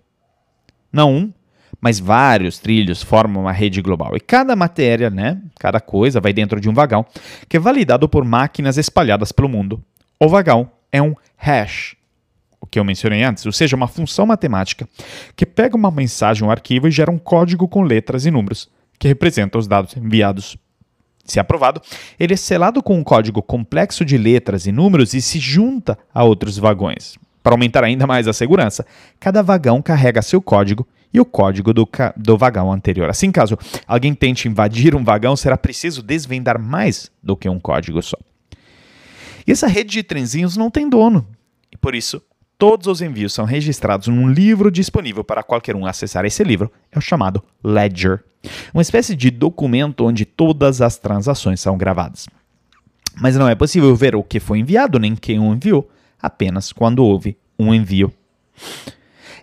Não 0.91 1.15
um, 1.15 1.33
mas 1.79 1.99
vários 1.99 2.59
trilhos 2.59 3.01
formam 3.01 3.43
uma 3.43 3.51
rede 3.51 3.81
global. 3.81 4.15
E 4.15 4.19
cada 4.19 4.55
matéria, 4.55 5.09
né, 5.09 5.41
cada 5.59 5.79
coisa 5.79 6.19
vai 6.19 6.33
dentro 6.33 6.59
de 6.59 6.69
um 6.69 6.73
vagão 6.73 7.05
que 7.47 7.57
é 7.57 7.59
validado 7.59 8.09
por 8.09 8.25
máquinas 8.25 8.77
espalhadas 8.77 9.31
pelo 9.31 9.49
mundo. 9.49 9.81
O 10.19 10.27
vagão 10.27 10.69
é 10.91 11.01
um 11.01 11.15
hash, 11.37 11.95
o 12.59 12.67
que 12.67 12.79
eu 12.79 12.83
mencionei 12.83 13.23
antes, 13.23 13.45
ou 13.45 13.51
seja, 13.51 13.75
uma 13.75 13.87
função 13.87 14.25
matemática 14.25 14.87
que 15.35 15.45
pega 15.45 15.75
uma 15.75 15.89
mensagem, 15.89 16.43
um 16.43 16.51
arquivo 16.51 16.87
e 16.87 16.91
gera 16.91 17.11
um 17.11 17.17
código 17.17 17.67
com 17.67 17.81
letras 17.81 18.25
e 18.25 18.31
números 18.31 18.69
que 18.99 19.07
representa 19.07 19.57
os 19.57 19.67
dados 19.67 19.97
enviados 19.97 20.57
se 21.25 21.39
aprovado, 21.39 21.81
ele 22.19 22.33
é 22.33 22.37
selado 22.37 22.83
com 22.83 22.97
um 22.97 23.03
código 23.03 23.41
complexo 23.41 24.03
de 24.05 24.17
letras 24.17 24.65
e 24.65 24.71
números 24.71 25.13
e 25.13 25.21
se 25.21 25.39
junta 25.39 25.97
a 26.13 26.23
outros 26.23 26.57
vagões. 26.57 27.15
Para 27.41 27.53
aumentar 27.53 27.83
ainda 27.83 28.05
mais 28.05 28.27
a 28.27 28.33
segurança, 28.33 28.85
cada 29.19 29.41
vagão 29.41 29.81
carrega 29.81 30.21
seu 30.21 30.41
código 30.41 30.87
e 31.13 31.19
o 31.19 31.25
código 31.25 31.73
do, 31.73 31.87
do 32.15 32.37
vagão 32.37 32.71
anterior. 32.71 33.09
Assim, 33.09 33.31
caso 33.31 33.57
alguém 33.87 34.13
tente 34.13 34.47
invadir 34.47 34.95
um 34.95 35.03
vagão, 35.03 35.35
será 35.35 35.57
preciso 35.57 36.01
desvendar 36.01 36.59
mais 36.59 37.11
do 37.21 37.35
que 37.35 37.49
um 37.49 37.59
código 37.59 38.01
só. 38.01 38.17
E 39.45 39.51
essa 39.51 39.67
rede 39.67 39.91
de 39.91 40.03
trenzinhos 40.03 40.55
não 40.55 40.69
tem 40.69 40.89
dono, 40.89 41.27
e 41.71 41.77
por 41.77 41.95
isso 41.95 42.21
todos 42.57 42.85
os 42.85 43.01
envios 43.01 43.33
são 43.33 43.43
registrados 43.43 44.07
num 44.07 44.29
livro 44.29 44.69
disponível 44.69 45.23
para 45.23 45.41
qualquer 45.41 45.75
um 45.75 45.85
acessar. 45.85 46.25
Esse 46.25 46.43
livro 46.43 46.71
é 46.91 46.97
o 46.99 47.01
chamado 47.01 47.43
Ledger, 47.63 48.23
uma 48.71 48.83
espécie 48.83 49.15
de 49.15 49.31
documento 49.31 50.05
onde 50.05 50.25
todas 50.25 50.79
as 50.79 50.97
transações 50.97 51.59
são 51.59 51.75
gravadas. 51.75 52.27
Mas 53.15 53.35
não 53.35 53.49
é 53.49 53.55
possível 53.55 53.95
ver 53.95 54.15
o 54.15 54.23
que 54.23 54.39
foi 54.39 54.59
enviado 54.59 54.99
nem 54.99 55.15
quem 55.15 55.39
o 55.39 55.53
enviou, 55.53 55.89
apenas 56.21 56.71
quando 56.71 57.03
houve 57.03 57.35
um 57.57 57.73
envio. 57.73 58.13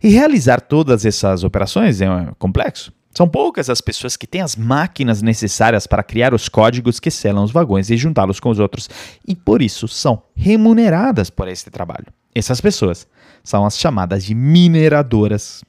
E 0.02 0.08
realizar 0.08 0.60
todas 0.60 1.04
essas 1.04 1.44
operações 1.44 2.00
é 2.00 2.06
complexo. 2.38 2.92
São 3.12 3.28
poucas 3.28 3.68
as 3.68 3.80
pessoas 3.80 4.16
que 4.16 4.26
têm 4.26 4.42
as 4.42 4.54
máquinas 4.54 5.22
necessárias 5.22 5.86
para 5.86 6.04
criar 6.04 6.32
os 6.32 6.48
códigos 6.48 7.00
que 7.00 7.10
selam 7.10 7.42
os 7.42 7.50
vagões 7.50 7.90
e 7.90 7.96
juntá-los 7.96 8.38
com 8.38 8.50
os 8.50 8.60
outros, 8.60 8.88
e 9.26 9.34
por 9.34 9.60
isso 9.60 9.88
são 9.88 10.22
remuneradas 10.36 11.28
por 11.28 11.48
esse 11.48 11.68
trabalho. 11.68 12.06
Essas 12.32 12.60
pessoas 12.60 13.08
são 13.42 13.64
as 13.64 13.76
chamadas 13.76 14.24
de 14.24 14.34
mineradoras, 14.34 15.64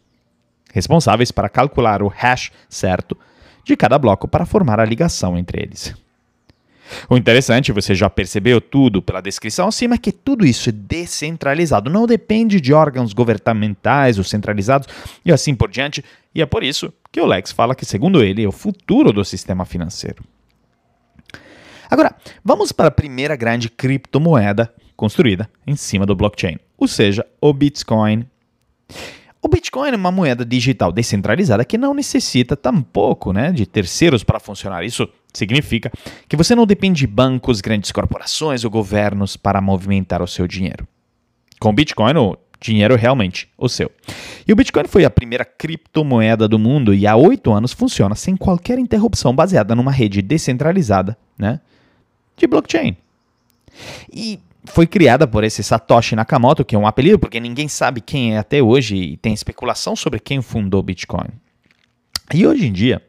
responsáveis 0.72 1.32
para 1.32 1.50
calcular 1.50 2.04
o 2.04 2.08
hash 2.08 2.52
certo 2.70 3.18
de 3.64 3.76
cada 3.76 3.98
bloco 3.98 4.28
para 4.28 4.46
formar 4.46 4.80
a 4.80 4.86
ligação 4.86 5.38
entre 5.38 5.62
eles. 5.62 5.96
O 7.10 7.18
interessante, 7.18 7.72
você 7.72 7.94
já 7.94 8.10
percebeu 8.10 8.60
tudo 8.60 9.02
pela 9.02 9.22
descrição 9.22 9.68
acima, 9.68 9.96
é 9.96 9.98
que 9.98 10.12
tudo 10.12 10.46
isso 10.46 10.70
é 10.70 10.72
descentralizado, 10.72 11.90
não 11.90 12.06
depende 12.06 12.60
de 12.60 12.74
órgãos 12.74 13.14
governamentais 13.14 14.18
ou 14.18 14.24
centralizados 14.24 14.88
e 15.26 15.32
assim 15.32 15.56
por 15.56 15.70
diante, 15.70 16.04
e 16.34 16.42
é 16.42 16.46
por 16.46 16.64
isso 16.64 16.94
que 17.12 17.22
o 17.22 17.26
Lex 17.26 17.52
fala 17.52 17.76
que, 17.76 17.86
segundo 17.86 18.24
ele, 18.24 18.44
é 18.44 18.48
o 18.48 18.52
futuro 18.52 19.12
do 19.12 19.24
sistema 19.26 19.66
financeiro. 19.66 20.24
Agora, 21.90 22.16
vamos 22.44 22.72
para 22.72 22.90
a 22.90 22.92
primeira 22.92 23.36
grande 23.36 23.70
criptomoeda 23.70 24.72
construída 24.96 25.50
em 25.66 25.76
cima 25.76 26.06
do 26.06 26.16
blockchain, 26.16 26.58
ou 26.78 26.88
seja, 26.88 27.26
o 27.42 27.52
Bitcoin. 27.52 28.28
O 29.42 29.48
Bitcoin 29.48 29.92
é 29.92 29.96
uma 29.96 30.12
moeda 30.12 30.46
digital 30.46 30.92
descentralizada 30.92 31.64
que 31.64 31.78
não 31.78 31.94
necessita 31.94 32.58
tampouco 32.58 33.32
né, 33.32 33.52
de 33.52 33.66
terceiros 33.66 34.24
para 34.24 34.40
funcionar. 34.40 34.84
Isso 34.84 35.10
significa 35.34 35.92
que 36.28 36.36
você 36.36 36.56
não 36.56 36.66
depende 36.66 37.00
de 37.00 37.08
bancos, 37.08 37.62
grandes 37.62 37.92
corporações 37.92 38.64
ou 38.64 38.72
governos 38.72 39.38
para 39.38 39.62
movimentar 39.62 40.22
o 40.22 40.28
seu 40.28 40.48
dinheiro. 40.48 40.88
Com 41.60 41.74
Bitcoin, 41.74 42.16
o 42.18 42.38
dinheiro 42.60 42.94
é 42.94 42.98
realmente 42.98 43.50
o 43.58 43.70
seu. 43.70 43.92
E 44.48 44.52
o 44.52 44.56
Bitcoin 44.56 44.86
foi 44.88 45.06
a 45.06 45.10
primeira 45.10 45.46
criptomoeda 45.46 46.48
do 46.48 46.60
mundo 46.60 46.94
e 46.94 47.08
há 47.08 47.16
oito 47.16 47.52
anos 47.52 47.72
funciona 47.72 48.16
sem 48.16 48.36
qualquer 48.36 48.80
interrupção, 48.80 49.36
baseada 49.36 49.76
numa 49.76 49.92
rede 49.92 50.22
descentralizada 50.22 51.18
né, 51.38 51.60
de 52.36 52.48
blockchain. 52.48 52.96
E 54.12 54.40
foi 54.66 54.86
criada 54.86 55.28
por 55.28 55.44
esse 55.44 55.64
Satoshi 55.64 56.16
Nakamoto, 56.16 56.66
que 56.66 56.76
é 56.76 56.80
um 56.80 56.88
apelido 56.88 57.20
porque 57.20 57.40
ninguém 57.40 57.68
sabe 57.68 58.02
quem 58.02 58.36
é 58.36 58.40
até 58.40 58.62
hoje 58.62 58.96
e 58.96 59.18
tem 59.18 59.34
especulação 59.34 59.96
sobre 59.96 60.20
quem 60.20 60.42
fundou 60.42 60.84
Bitcoin. 60.84 61.30
E 62.34 62.46
hoje 62.46 62.68
em 62.68 62.72
dia, 62.72 63.02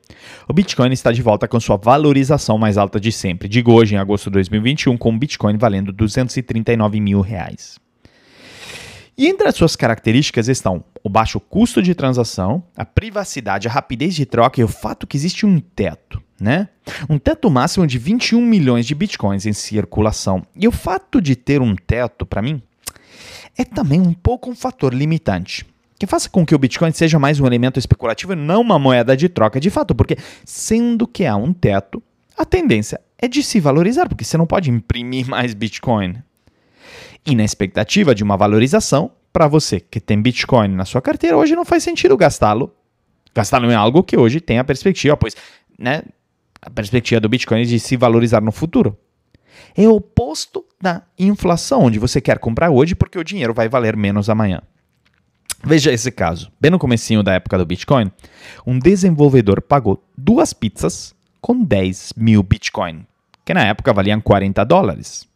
o 0.49 0.53
Bitcoin 0.53 0.93
está 0.93 1.13
de 1.13 1.23
volta 1.23 1.47
com 1.47 1.61
sua 1.61 1.77
valorização 1.77 2.57
mais 2.59 2.79
alta 2.79 2.99
de 2.99 3.13
sempre. 3.13 3.49
Digo 3.49 3.73
hoje, 3.73 3.95
em 3.95 3.99
agosto 3.99 4.27
de 4.27 4.35
2021, 4.35 4.97
com 4.97 5.11
o 5.11 5.19
Bitcoin 5.19 5.57
valendo 5.59 5.93
239 5.93 7.01
mil 7.01 7.21
reais. 7.21 7.79
E 9.17 9.27
entre 9.27 9.49
as 9.49 9.55
suas 9.55 9.77
características 9.77 10.49
estão 10.49 10.83
o 11.05 11.09
baixo 11.09 11.39
custo 11.39 11.83
de 11.83 11.95
transação, 11.95 12.63
a 12.75 12.85
privacidade, 12.85 13.69
a 13.69 13.71
rapidez 13.71 14.15
de 14.15 14.25
troca 14.25 14.61
e 14.61 14.65
o 14.65 14.69
fato 14.69 15.07
que 15.07 15.17
existe 15.17 15.45
um 15.45 15.61
teto 15.61 16.23
né? 16.41 16.69
Um 17.09 17.19
teto 17.19 17.51
máximo 17.51 17.87
de 17.87 17.99
21 17.99 18.41
milhões 18.41 18.87
de 18.87 18.95
bitcoins 18.95 19.45
em 19.45 19.53
circulação. 19.53 20.43
E 20.57 20.67
o 20.67 20.73
fato 20.73 21.21
de 21.21 21.37
ter 21.37 21.61
um 21.61 21.77
teto, 21.77 22.25
para 22.25 22.41
mim, 22.41 22.63
é 23.57 23.65
também 23.65 24.01
um 24.01 24.15
pouco 24.15 24.51
um 24.51 24.57
fator 24.57 24.95
limitante. 24.95 25.67
Que 26.01 26.07
faça 26.07 26.31
com 26.31 26.47
que 26.47 26.55
o 26.55 26.59
Bitcoin 26.59 26.93
seja 26.93 27.19
mais 27.19 27.41
um 27.41 27.47
elemento 27.47 27.79
especulativo 27.79 28.33
e 28.33 28.37
não 28.37 28.63
uma 28.63 28.79
moeda 28.79 29.15
de 29.15 29.29
troca 29.29 29.61
de 29.61 29.69
fato, 29.69 29.95
porque 29.95 30.17
sendo 30.47 31.07
que 31.07 31.27
há 31.27 31.37
um 31.37 31.53
teto, 31.53 32.03
a 32.39 32.47
tendência 32.47 32.99
é 33.19 33.29
de 33.29 33.43
se 33.43 33.61
valorizar, 33.61 34.09
porque 34.09 34.25
você 34.25 34.39
não 34.39 34.47
pode 34.47 34.71
imprimir 34.71 35.29
mais 35.29 35.53
Bitcoin. 35.53 36.17
E 37.27 37.37
na 37.37 37.45
expectativa 37.45 38.15
de 38.15 38.25
uma 38.25 38.35
valorização, 38.35 39.11
para 39.31 39.47
você 39.47 39.79
que 39.79 40.01
tem 40.01 40.23
Bitcoin 40.23 40.69
na 40.69 40.87
sua 40.87 41.03
carteira, 41.03 41.37
hoje 41.37 41.55
não 41.55 41.67
faz 41.67 41.83
sentido 41.83 42.17
gastá-lo. 42.17 42.75
Gastá-lo 43.35 43.71
em 43.71 43.75
algo 43.75 44.03
que 44.03 44.17
hoje 44.17 44.41
tem 44.41 44.59
a 44.59 44.65
perspectiva, 44.65 45.19
pois 45.19 45.37
né, 45.79 46.01
a 46.63 46.71
perspectiva 46.71 47.21
do 47.21 47.29
Bitcoin 47.29 47.61
é 47.61 47.65
de 47.65 47.79
se 47.79 47.95
valorizar 47.99 48.41
no 48.41 48.53
futuro. 48.53 48.97
É 49.77 49.87
o 49.87 49.97
oposto 49.97 50.65
da 50.81 51.03
inflação, 51.19 51.83
onde 51.83 51.99
você 51.99 52.23
quer 52.23 52.39
comprar 52.39 52.71
hoje 52.71 52.95
porque 52.95 53.19
o 53.19 53.25
dinheiro 53.25 53.53
vai 53.53 53.69
valer 53.69 53.99
menos 53.99 54.31
amanhã. 54.31 54.63
Veja 55.63 55.93
esse 55.93 56.11
caso. 56.11 56.51
Bem 56.61 56.71
no 56.71 56.79
comecinho 56.79 57.23
da 57.23 57.35
época 57.35 57.59
do 57.59 57.67
Bitcoin, 57.67 58.11
um 58.67 58.79
desenvolvedor 58.79 59.61
pagou 59.61 60.03
duas 60.17 60.53
pizzas 60.53 61.15
com 61.41 61.63
10 61.63 62.15
mil 62.17 62.43
Bitcoin, 62.43 63.07
que 63.45 63.55
na 63.55 63.65
época 63.65 63.93
valiam 63.93 64.21
40 64.21 64.65
dólares. 64.65 65.29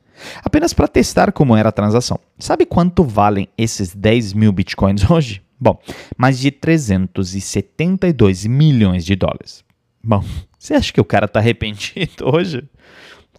Apenas 0.42 0.72
para 0.72 0.88
testar 0.88 1.32
como 1.32 1.56
era 1.56 1.68
a 1.68 1.72
transação. 1.72 2.18
Sabe 2.38 2.64
quanto 2.64 3.04
valem 3.04 3.48
esses 3.58 3.94
10 3.94 4.32
mil 4.32 4.52
Bitcoins 4.52 5.08
hoje? 5.10 5.42
Bom, 5.60 5.78
mais 6.16 6.38
de 6.38 6.50
372 6.50 8.46
milhões 8.46 9.04
de 9.04 9.14
dólares. 9.16 9.64
Bom, 10.02 10.24
você 10.58 10.74
acha 10.74 10.92
que 10.92 11.00
o 11.00 11.04
cara 11.04 11.26
está 11.26 11.38
arrependido 11.40 12.24
hoje? 12.32 12.64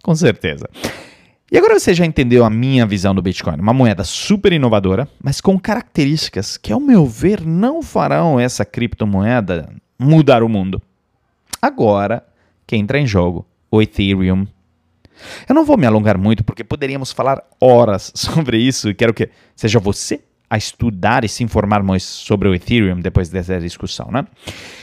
Com 0.02 0.14
certeza. 0.14 0.68
E 1.50 1.56
agora 1.56 1.78
você 1.78 1.94
já 1.94 2.04
entendeu 2.04 2.44
a 2.44 2.50
minha 2.50 2.84
visão 2.84 3.14
do 3.14 3.22
Bitcoin. 3.22 3.60
Uma 3.60 3.72
moeda 3.72 4.02
super 4.02 4.52
inovadora, 4.52 5.08
mas 5.22 5.40
com 5.40 5.58
características 5.58 6.56
que, 6.56 6.72
ao 6.72 6.80
meu 6.80 7.06
ver, 7.06 7.46
não 7.46 7.82
farão 7.82 8.40
essa 8.40 8.64
criptomoeda 8.64 9.72
mudar 9.96 10.42
o 10.42 10.48
mundo. 10.48 10.82
Agora, 11.62 12.26
que 12.66 12.76
entra 12.76 12.98
em 12.98 13.06
jogo, 13.06 13.46
o 13.70 13.80
Ethereum. 13.80 14.46
Eu 15.48 15.54
não 15.54 15.64
vou 15.64 15.76
me 15.76 15.86
alongar 15.86 16.18
muito 16.18 16.42
porque 16.42 16.64
poderíamos 16.64 17.12
falar 17.12 17.42
horas 17.60 18.12
sobre 18.14 18.58
isso 18.58 18.90
e 18.90 18.94
quero 18.94 19.14
que 19.14 19.30
seja 19.54 19.78
você 19.78 20.20
a 20.48 20.56
estudar 20.56 21.24
e 21.24 21.28
se 21.28 21.42
informar 21.42 21.82
mais 21.82 22.02
sobre 22.02 22.48
o 22.48 22.54
Ethereum 22.54 23.00
depois 23.00 23.28
dessa 23.28 23.58
discussão, 23.58 24.10
né? 24.10 24.24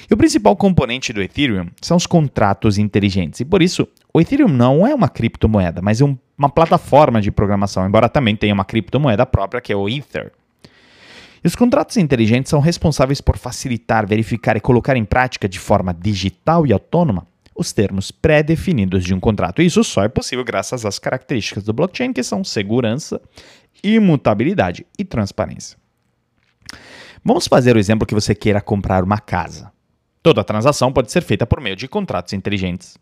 E 0.10 0.14
o 0.14 0.18
principal 0.18 0.56
componente 0.56 1.14
do 1.14 1.22
Ethereum 1.22 1.68
são 1.82 1.98
os 1.98 2.06
contratos 2.06 2.78
inteligentes. 2.78 3.40
E 3.40 3.46
por 3.46 3.62
isso, 3.62 3.88
o 4.14 4.20
Ethereum 4.20 4.50
não 4.50 4.86
é 4.86 4.94
uma 4.94 5.08
criptomoeda, 5.08 5.82
mas 5.82 6.02
é 6.02 6.06
um, 6.06 6.18
uma 6.38 6.50
plataforma 6.50 7.22
de 7.22 7.32
programação, 7.32 7.88
embora 7.88 8.10
também 8.10 8.36
tenha 8.36 8.54
uma 8.54 8.66
criptomoeda 8.66 9.26
própria 9.26 9.62
que 9.62 9.72
é 9.72 9.76
o 9.76 9.88
Ether. 9.88 10.32
E 11.44 11.48
os 11.48 11.56
contratos 11.56 11.98
inteligentes 11.98 12.50
são 12.50 12.60
responsáveis 12.60 13.20
por 13.20 13.38
facilitar, 13.38 14.08
verificar 14.08 14.56
e 14.56 14.62
colocar 14.62 14.96
em 14.96 15.04
prática 15.04 15.48
de 15.48 15.60
forma 15.60 15.94
digital 15.94 16.66
e 16.66 16.72
autônoma 16.72 17.28
os 17.56 17.72
termos 17.72 18.12
pré-definidos 18.12 19.04
de 19.04 19.14
um 19.14 19.20
contrato. 19.20 19.62
Isso 19.62 19.84
só 19.84 20.04
é 20.04 20.10
possível 20.10 20.44
graças 20.44 20.86
às 20.86 21.00
características 21.00 21.64
do 21.64 21.74
blockchain, 21.74 22.14
que 22.14 22.24
são 22.24 22.44
segurança, 22.44 23.22
imutabilidade 23.84 24.86
e 24.98 25.06
transparência. 25.06 25.78
Vamos 27.24 27.48
fazer 27.48 27.76
o 27.76 27.80
exemplo 27.80 28.08
que 28.08 28.14
você 28.14 28.34
queira 28.36 28.60
comprar 28.60 29.04
uma 29.04 29.20
casa. 29.20 29.72
Toda 30.22 30.44
transação 30.44 30.92
pode 30.92 31.12
ser 31.12 31.22
feita 31.22 31.46
por 31.46 31.62
meio 31.62 31.76
de 31.76 31.88
contratos 31.88 32.34
inteligentes. 32.34 32.98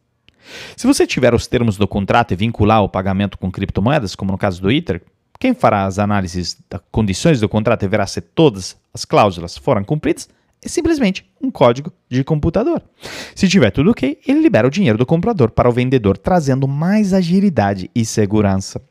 Se 0.75 0.88
você 0.88 1.05
tiver 1.05 1.34
os 1.34 1.48
termos 1.48 1.77
do 1.77 1.88
contrato 1.88 2.31
e 2.31 2.36
vincular 2.36 2.84
o 2.84 2.89
pagamento 2.89 3.38
com 3.38 3.51
criptomoedas, 3.51 4.15
como 4.15 4.31
no 4.31 4.38
caso 4.38 4.62
do 4.62 4.72
Ether, 4.72 5.01
quem 5.39 5.53
fará 5.53 5.86
as 5.86 5.98
análises 5.98 6.58
das 6.70 6.81
condições 6.91 7.39
do 7.39 7.50
contrato 7.50 7.84
e 7.84 7.88
verá 7.88 8.05
se 8.05 8.22
todas 8.22 8.77
as 8.93 9.05
cláusulas 9.05 9.58
foram 9.58 9.84
cumpridas 9.84 10.29
é 10.63 10.70
simplesmente 10.70 11.25
um 11.41 11.50
código 11.50 11.91
de 12.10 12.24
computador. 12.24 12.84
Se 13.36 13.48
tiver 13.48 13.72
tudo 13.72 13.91
ok, 13.91 14.20
ele 14.27 14.41
libera 14.41 14.68
o 14.68 14.72
dinheiro 14.72 14.98
do 14.98 15.06
comprador 15.06 15.51
para 15.51 15.68
o 15.68 15.72
vendedor, 15.72 16.18
trazendo 16.18 16.68
mais 16.68 17.13
agilidade 17.13 17.89
e 17.96 18.06
segurança. 18.06 18.82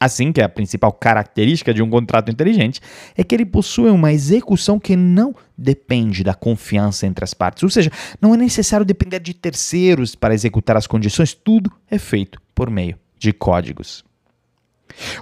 Assim 0.00 0.32
que 0.32 0.40
a 0.40 0.48
principal 0.48 0.92
característica 0.92 1.74
de 1.74 1.82
um 1.82 1.90
contrato 1.90 2.30
inteligente 2.30 2.80
é 3.14 3.22
que 3.22 3.34
ele 3.34 3.44
possui 3.44 3.90
uma 3.90 4.10
execução 4.10 4.80
que 4.80 4.96
não 4.96 5.34
depende 5.56 6.24
da 6.24 6.32
confiança 6.32 7.06
entre 7.06 7.22
as 7.22 7.34
partes, 7.34 7.62
ou 7.62 7.68
seja, 7.68 7.92
não 8.20 8.32
é 8.34 8.36
necessário 8.36 8.86
depender 8.86 9.20
de 9.20 9.34
terceiros 9.34 10.14
para 10.14 10.32
executar 10.32 10.74
as 10.74 10.86
condições, 10.86 11.34
tudo 11.34 11.70
é 11.90 11.98
feito 11.98 12.40
por 12.54 12.70
meio 12.70 12.98
de 13.18 13.30
códigos. 13.30 14.02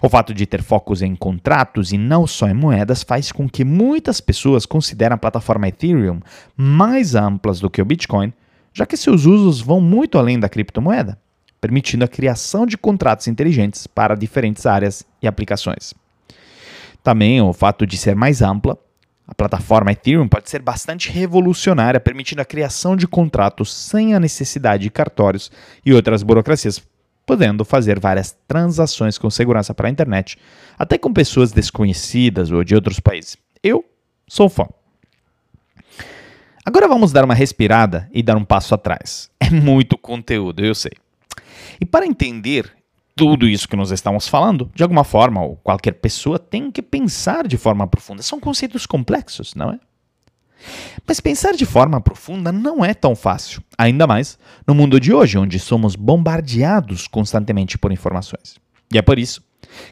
O 0.03 0.09
fato 0.09 0.35
de 0.35 0.47
ter 0.47 0.63
focos 0.63 1.03
em 1.03 1.15
contratos 1.15 1.93
e 1.93 1.99
não 1.99 2.27
só 2.27 2.49
em 2.49 2.55
moedas 2.55 3.03
faz 3.03 3.33
com 3.33 3.49
que 3.49 3.65
muitas 3.65 4.21
pessoas 4.21 4.67
considerem 4.67 5.15
a 5.15 5.19
plataforma 5.19 5.69
Ethereum 5.69 6.21
mais 6.57 7.15
amplas 7.15 7.61
do 7.61 7.71
que 7.71 7.83
o 7.83 7.85
Bitcoin, 7.85 8.33
já 8.73 8.87
que 8.87 8.97
seus 8.97 9.25
usos 9.25 9.61
vão 9.61 9.81
muito 9.81 10.19
além 10.19 10.39
da 10.39 10.49
criptomoeda 10.49 11.19
permitindo 11.61 12.05
a 12.05 12.09
criação 12.09 12.67
de 12.67 12.77
contratos 12.77 13.27
inteligentes 13.29 13.87
para 13.87 14.15
diferentes 14.15 14.67
áreas 14.67 15.05
e 15.21 15.27
aplicações. 15.27 15.95
Também 17.03 17.41
o 17.41 17.53
fato 17.53 17.87
de 17.87 17.97
ser 17.97 18.15
mais 18.15 18.43
ampla, 18.43 18.79
a 19.27 19.35
plataforma 19.35 19.93
Ethereum 19.93 20.29
pode 20.29 20.49
ser 20.49 20.63
bastante 20.63 21.11
revolucionária, 21.11 22.01
permitindo 22.01 22.41
a 22.41 22.47
criação 22.47 22.97
de 22.97 23.07
contratos 23.07 23.73
sem 23.73 24.15
a 24.15 24.21
necessidade 24.21 24.85
de 24.85 24.91
cartórios 24.91 25.51
e 25.85 25.93
outras 25.93 26.23
burocracias, 26.23 26.83
podendo 27.29 27.63
fazer 27.63 28.01
várias 28.01 28.35
transações 28.49 29.19
com 29.19 29.29
segurança 29.29 29.75
para 29.75 29.87
a 29.87 29.91
internet, 29.91 30.39
até 30.79 30.97
com 30.97 31.13
pessoas 31.13 31.53
desconhecidas 31.53 32.51
ou 32.51 32.65
de 32.65 32.75
outros 32.75 32.99
países. 32.99 33.37
Eu 33.63 33.85
sou 34.27 34.49
fã. 34.49 34.67
Agora 36.65 36.89
vamos 36.89 37.13
dar 37.13 37.27
uma 37.27 37.35
respirada 37.35 38.09
e 38.15 38.23
dar 38.23 38.39
um 38.39 38.45
passo 38.45 38.75
atrás. 38.75 39.31
É 39.39 39.51
muito 39.51 39.97
conteúdo, 39.97 40.65
eu 40.65 40.75
sei. 40.75 40.93
E 41.81 41.87
para 41.87 42.07
entender 42.07 42.73
tudo 43.15 43.49
isso 43.49 43.69
que 43.69 43.77
nós 43.77 43.91
estamos 43.91 44.29
falando, 44.29 44.71
de 44.75 44.83
alguma 44.83 45.05
forma, 45.05 45.43
ou 45.43 45.57
qualquer 45.57 45.93
pessoa 45.93 46.39
tem 46.39 46.71
que 46.71 46.83
pensar 46.83 47.47
de 47.47 47.57
forma 47.57 47.87
profunda. 47.87 48.23
São 48.23 48.39
conceitos 48.39 48.85
complexos, 48.85 49.55
não 49.55 49.71
é? 49.71 49.81
Mas 51.07 51.21
pensar 51.21 51.53
de 51.53 51.65
forma 51.65 52.01
profunda 52.01 52.53
não 52.53 52.85
é 52.85 52.93
tão 52.93 53.15
fácil, 53.15 53.63
ainda 53.77 54.07
mais 54.07 54.39
no 54.67 54.75
mundo 54.75 55.01
de 55.01 55.13
hoje, 55.13 55.39
onde 55.39 55.59
somos 55.59 55.97
bombardeados 55.97 57.07
constantemente 57.07 57.79
por 57.79 57.93
informações. 57.93 58.57
E 58.93 58.99
é 58.99 59.03
por 59.03 59.19
isso 59.19 59.43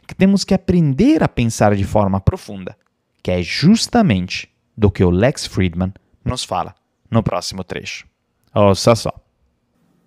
que 0.05 0.15
temos 0.15 0.43
que 0.43 0.53
aprender 0.53 1.23
a 1.23 1.27
pensar 1.27 1.75
de 1.75 1.83
forma 1.83 2.19
profunda, 2.19 2.75
que 3.21 3.31
é 3.31 3.41
justamente 3.41 4.49
do 4.75 4.91
que 4.91 5.03
o 5.03 5.09
Lex 5.09 5.45
Friedman 5.45 5.93
nos 6.23 6.43
fala 6.43 6.75
no 7.09 7.23
próximo 7.23 7.63
trecho. 7.63 8.05
Ouça 8.53 8.95
só. 8.95 9.11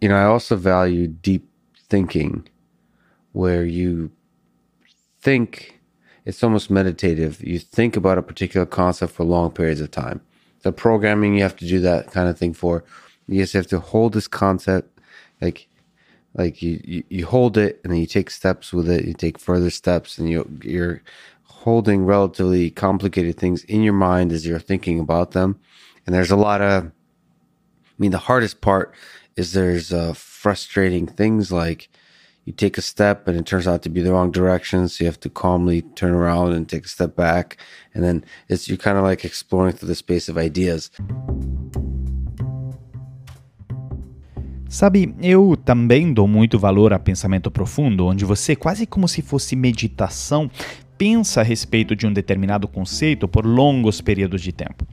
You 0.02 0.08
know, 0.08 0.16
I 0.16 0.24
also 0.24 0.56
value 0.56 1.08
deep 1.08 1.46
thinking 1.88 2.44
where 3.34 3.64
you 3.64 4.10
think 5.20 5.74
it's 6.24 6.42
almost 6.42 6.70
meditative. 6.70 7.38
You 7.42 7.60
think 7.60 7.96
about 7.96 8.18
a 8.18 8.22
particular 8.22 8.66
concept 8.66 9.12
for 9.12 9.26
long 9.26 9.50
periods 9.50 9.80
of 9.80 9.90
time. 9.90 10.20
The 10.62 10.72
programming 10.72 11.34
you 11.34 11.42
have 11.42 11.56
to 11.56 11.66
do 11.66 11.80
that 11.80 12.10
kind 12.10 12.28
of 12.28 12.38
thing 12.38 12.54
for. 12.54 12.84
You 13.26 13.40
just 13.40 13.52
have 13.52 13.66
to 13.68 13.80
hold 13.80 14.12
this 14.12 14.28
concept 14.28 15.00
like 15.40 15.68
like 16.34 16.62
you, 16.62 16.80
you, 16.84 17.04
you 17.08 17.26
hold 17.26 17.58
it 17.58 17.80
and 17.82 17.92
then 17.92 18.00
you 18.00 18.06
take 18.06 18.30
steps 18.30 18.72
with 18.72 18.88
it, 18.88 19.04
you 19.04 19.14
take 19.14 19.38
further 19.38 19.70
steps 19.70 20.18
and 20.18 20.28
you 20.28 20.48
you're 20.62 21.02
holding 21.44 22.04
relatively 22.04 22.70
complicated 22.70 23.36
things 23.36 23.64
in 23.64 23.82
your 23.82 23.92
mind 23.92 24.32
as 24.32 24.46
you're 24.46 24.58
thinking 24.58 24.98
about 24.98 25.32
them. 25.32 25.58
And 26.06 26.14
there's 26.14 26.30
a 26.30 26.36
lot 26.36 26.60
of 26.60 26.86
I 26.86 26.90
mean 27.98 28.10
the 28.12 28.18
hardest 28.18 28.60
part 28.60 28.94
is 29.36 29.52
there's 29.52 29.92
uh, 29.92 30.12
frustrating 30.14 31.06
things 31.06 31.52
like 31.52 31.88
you 32.44 32.52
take 32.52 32.78
a 32.78 32.82
step 32.82 33.28
and 33.28 33.38
it 33.38 33.46
turns 33.46 33.66
out 33.66 33.82
to 33.82 33.90
be 33.90 34.02
the 34.02 34.10
wrong 34.10 34.30
direction, 34.30 34.88
so 34.88 35.04
you 35.04 35.08
have 35.08 35.20
to 35.20 35.30
calmly 35.30 35.82
turn 35.94 36.12
around 36.12 36.52
and 36.52 36.66
take 36.68 36.84
a 36.84 36.88
step 36.88 37.14
back, 37.14 37.56
and 37.94 38.02
then 38.02 38.24
it's 38.48 38.68
you're 38.68 38.76
kind 38.76 38.96
of 38.96 39.04
like 39.04 39.24
exploring 39.24 39.74
through 39.74 39.88
the 39.88 39.94
space 39.94 40.28
of 40.28 40.38
ideas. 40.38 40.90
Sabe, 44.68 45.12
eu 45.20 45.56
também 45.56 46.14
dou 46.14 46.28
muito 46.28 46.56
valor 46.56 46.92
a 46.92 46.98
pensamento 46.98 47.50
profundo, 47.50 48.06
onde 48.06 48.24
você, 48.24 48.54
quase 48.54 48.86
como 48.86 49.08
se 49.08 49.20
fosse 49.20 49.56
meditação, 49.56 50.48
pensa 50.96 51.40
a 51.40 51.42
respeito 51.42 51.96
de 51.96 52.06
um 52.06 52.12
determinado 52.12 52.68
conceito 52.68 53.26
por 53.26 53.44
longos 53.44 54.00
períodos 54.00 54.40
de 54.40 54.52
tempo. 54.52 54.86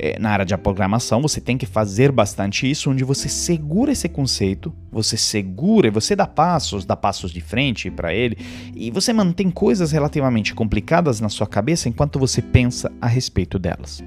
É, 0.00 0.16
na 0.16 0.30
área 0.30 0.44
de 0.44 0.56
programação, 0.56 1.20
você 1.20 1.40
tem 1.40 1.58
que 1.58 1.66
fazer 1.66 2.12
bastante 2.12 2.70
isso, 2.70 2.88
onde 2.88 3.02
você 3.02 3.28
segura 3.28 3.90
esse 3.90 4.08
conceito, 4.08 4.72
você 4.92 5.16
segura 5.16 5.88
e 5.88 5.90
você 5.90 6.14
dá 6.14 6.24
passos, 6.24 6.84
dá 6.84 6.94
passos 6.94 7.32
de 7.32 7.40
frente 7.40 7.90
para 7.90 8.14
ele, 8.14 8.38
e 8.76 8.92
você 8.92 9.12
mantém 9.12 9.50
coisas 9.50 9.90
relativamente 9.90 10.54
complicadas 10.54 11.20
na 11.20 11.28
sua 11.28 11.48
cabeça 11.48 11.88
enquanto 11.88 12.16
você 12.16 12.40
pensa 12.40 12.92
a 13.00 13.08
respeito 13.08 13.58
delas. 13.58 14.04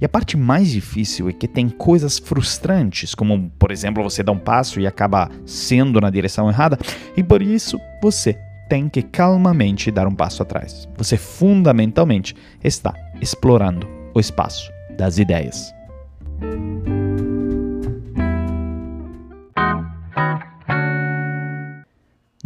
E 0.00 0.04
a 0.06 0.08
parte 0.08 0.38
mais 0.38 0.70
difícil 0.70 1.28
é 1.28 1.32
que 1.34 1.46
tem 1.46 1.68
coisas 1.68 2.18
frustrantes, 2.18 3.14
como, 3.14 3.50
por 3.58 3.70
exemplo, 3.70 4.02
você 4.02 4.22
dá 4.22 4.32
um 4.32 4.38
passo 4.38 4.80
e 4.80 4.86
acaba 4.86 5.30
sendo 5.44 6.00
na 6.00 6.08
direção 6.08 6.48
errada, 6.48 6.78
e 7.14 7.22
por 7.22 7.42
isso 7.42 7.78
você 8.02 8.38
tem 8.70 8.88
que 8.88 9.02
calmamente 9.02 9.90
dar 9.90 10.06
um 10.06 10.14
passo 10.14 10.42
atrás. 10.42 10.88
Você 10.96 11.18
fundamentalmente 11.18 12.34
está 12.64 12.94
explorando 13.20 13.86
o 14.14 14.18
espaço 14.18 14.75
das 14.96 15.18
ideias. 15.18 15.74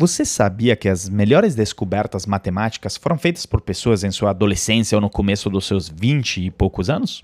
Você 0.00 0.24
sabia 0.24 0.74
que 0.76 0.88
as 0.88 1.10
melhores 1.10 1.54
descobertas 1.54 2.24
matemáticas 2.24 2.96
foram 2.96 3.18
feitas 3.18 3.44
por 3.44 3.60
pessoas 3.60 4.02
em 4.02 4.10
sua 4.10 4.30
adolescência 4.30 4.96
ou 4.96 5.00
no 5.02 5.10
começo 5.10 5.50
dos 5.50 5.66
seus 5.66 5.90
20 5.90 6.46
e 6.46 6.50
poucos 6.50 6.88
anos? 6.88 7.22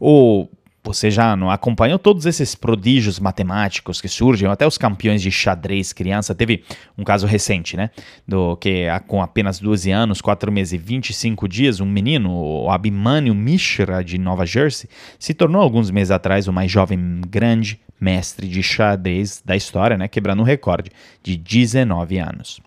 Ou 0.00 0.50
você 0.82 1.10
já 1.10 1.34
acompanhou 1.52 1.98
todos 1.98 2.24
esses 2.24 2.54
prodígios 2.54 3.20
matemáticos 3.20 4.00
que 4.00 4.08
surgem, 4.08 4.48
até 4.48 4.66
os 4.66 4.78
campeões 4.78 5.20
de 5.20 5.30
xadrez 5.30 5.92
criança. 5.92 6.34
Teve 6.34 6.64
um 6.96 7.04
caso 7.04 7.26
recente, 7.26 7.76
né? 7.76 7.90
Do 8.26 8.56
que 8.56 8.86
com 9.06 9.22
apenas 9.22 9.60
12 9.60 9.90
anos, 9.90 10.20
4 10.20 10.50
meses 10.50 10.72
e 10.72 10.78
25 10.78 11.46
dias, 11.46 11.80
um 11.80 11.86
menino, 11.86 12.32
o 12.32 12.70
Abhimanyu 12.70 13.34
Mishra, 13.34 14.02
de 14.02 14.18
Nova 14.18 14.46
Jersey, 14.46 14.88
se 15.18 15.34
tornou 15.34 15.60
alguns 15.60 15.90
meses 15.90 16.10
atrás 16.10 16.48
o 16.48 16.52
mais 16.52 16.70
jovem 16.70 17.20
grande 17.28 17.78
mestre 18.00 18.48
de 18.48 18.62
xadrez 18.62 19.42
da 19.44 19.54
história, 19.54 19.98
né? 19.98 20.08
Quebrando 20.08 20.40
o 20.40 20.42
um 20.42 20.46
recorde 20.46 20.90
de 21.22 21.36
19 21.36 22.18
anos. 22.18 22.58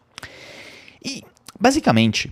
E, 1.04 1.24
basicamente, 1.60 2.32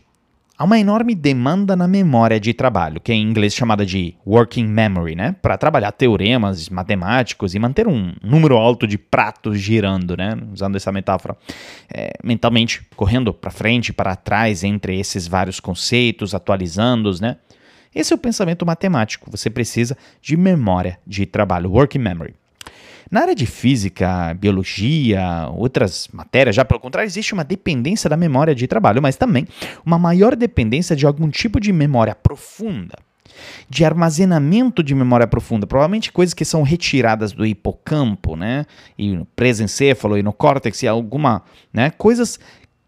há 0.62 0.64
uma 0.64 0.78
enorme 0.78 1.16
demanda 1.16 1.76
na 1.76 1.88
memória 1.88 2.40
de 2.40 2.54
trabalho, 2.54 3.02
que 3.02 3.12
é 3.12 3.16
em 3.16 3.24
inglês 3.24 3.56
chamada 3.56 3.84
de 3.84 4.14
working 4.24 4.68
memory, 4.68 5.16
né? 5.16 5.36
Para 5.42 5.58
trabalhar 5.58 5.92
teoremas 5.92 6.70
matemáticos 6.70 7.56
e 7.56 7.60
manter 7.60 7.88
um 7.88 8.14
número 8.22 8.56
alto 8.56 8.86
de 8.86 8.96
pratos 8.96 9.58
girando, 9.58 10.16
né? 10.16 10.38
Usando 10.54 10.76
essa 10.76 10.92
metáfora. 10.92 11.36
É, 11.92 12.14
mentalmente, 12.24 12.88
correndo 12.96 13.34
para 13.34 13.50
frente, 13.50 13.92
para 13.92 14.16
trás 14.16 14.64
entre 14.64 15.00
esses 15.00 15.28
vários 15.28 15.60
conceitos, 15.60 16.36
atualizando-os, 16.36 17.20
né? 17.20 17.38
Esse 17.94 18.14
é 18.14 18.16
o 18.16 18.20
pensamento 18.20 18.64
matemático. 18.64 19.32
Você 19.32 19.50
precisa 19.50 19.98
de 20.22 20.38
memória 20.38 21.00
de 21.08 21.26
trabalho, 21.26 21.72
working 21.72 21.98
memory. 21.98 22.36
Na 23.12 23.22
área 23.22 23.36
de 23.36 23.46
física, 23.46 24.34
biologia, 24.36 25.50
outras 25.54 26.08
matérias, 26.14 26.56
já 26.56 26.64
pelo 26.64 26.80
contrário, 26.80 27.06
existe 27.06 27.34
uma 27.34 27.44
dependência 27.44 28.10
da 28.10 28.16
memória 28.16 28.56
de 28.56 28.66
trabalho, 28.68 29.02
mas 29.02 29.18
também 29.18 29.46
uma 29.86 30.00
maior 30.00 30.34
dependência 30.34 30.96
de 30.96 31.06
algum 31.06 31.30
tipo 31.30 31.60
de 31.60 31.74
memória 31.74 32.16
profunda 32.16 32.96
de 33.70 33.84
armazenamento 33.86 34.84
de 34.84 34.94
memória 34.94 35.26
profunda, 35.26 35.66
provavelmente 35.66 36.12
coisas 36.12 36.34
que 36.34 36.46
são 36.46 36.64
retiradas 36.64 37.32
do 37.32 37.46
hipocampo, 37.46 38.36
né, 38.36 38.66
e 38.98 39.16
no 39.16 39.26
presencéfalo 39.26 40.18
e 40.18 40.24
no 40.24 40.34
córtex 40.34 40.84
e 40.84 40.88
alguma, 40.88 41.42
né, 41.74 41.90
coisas 41.92 42.40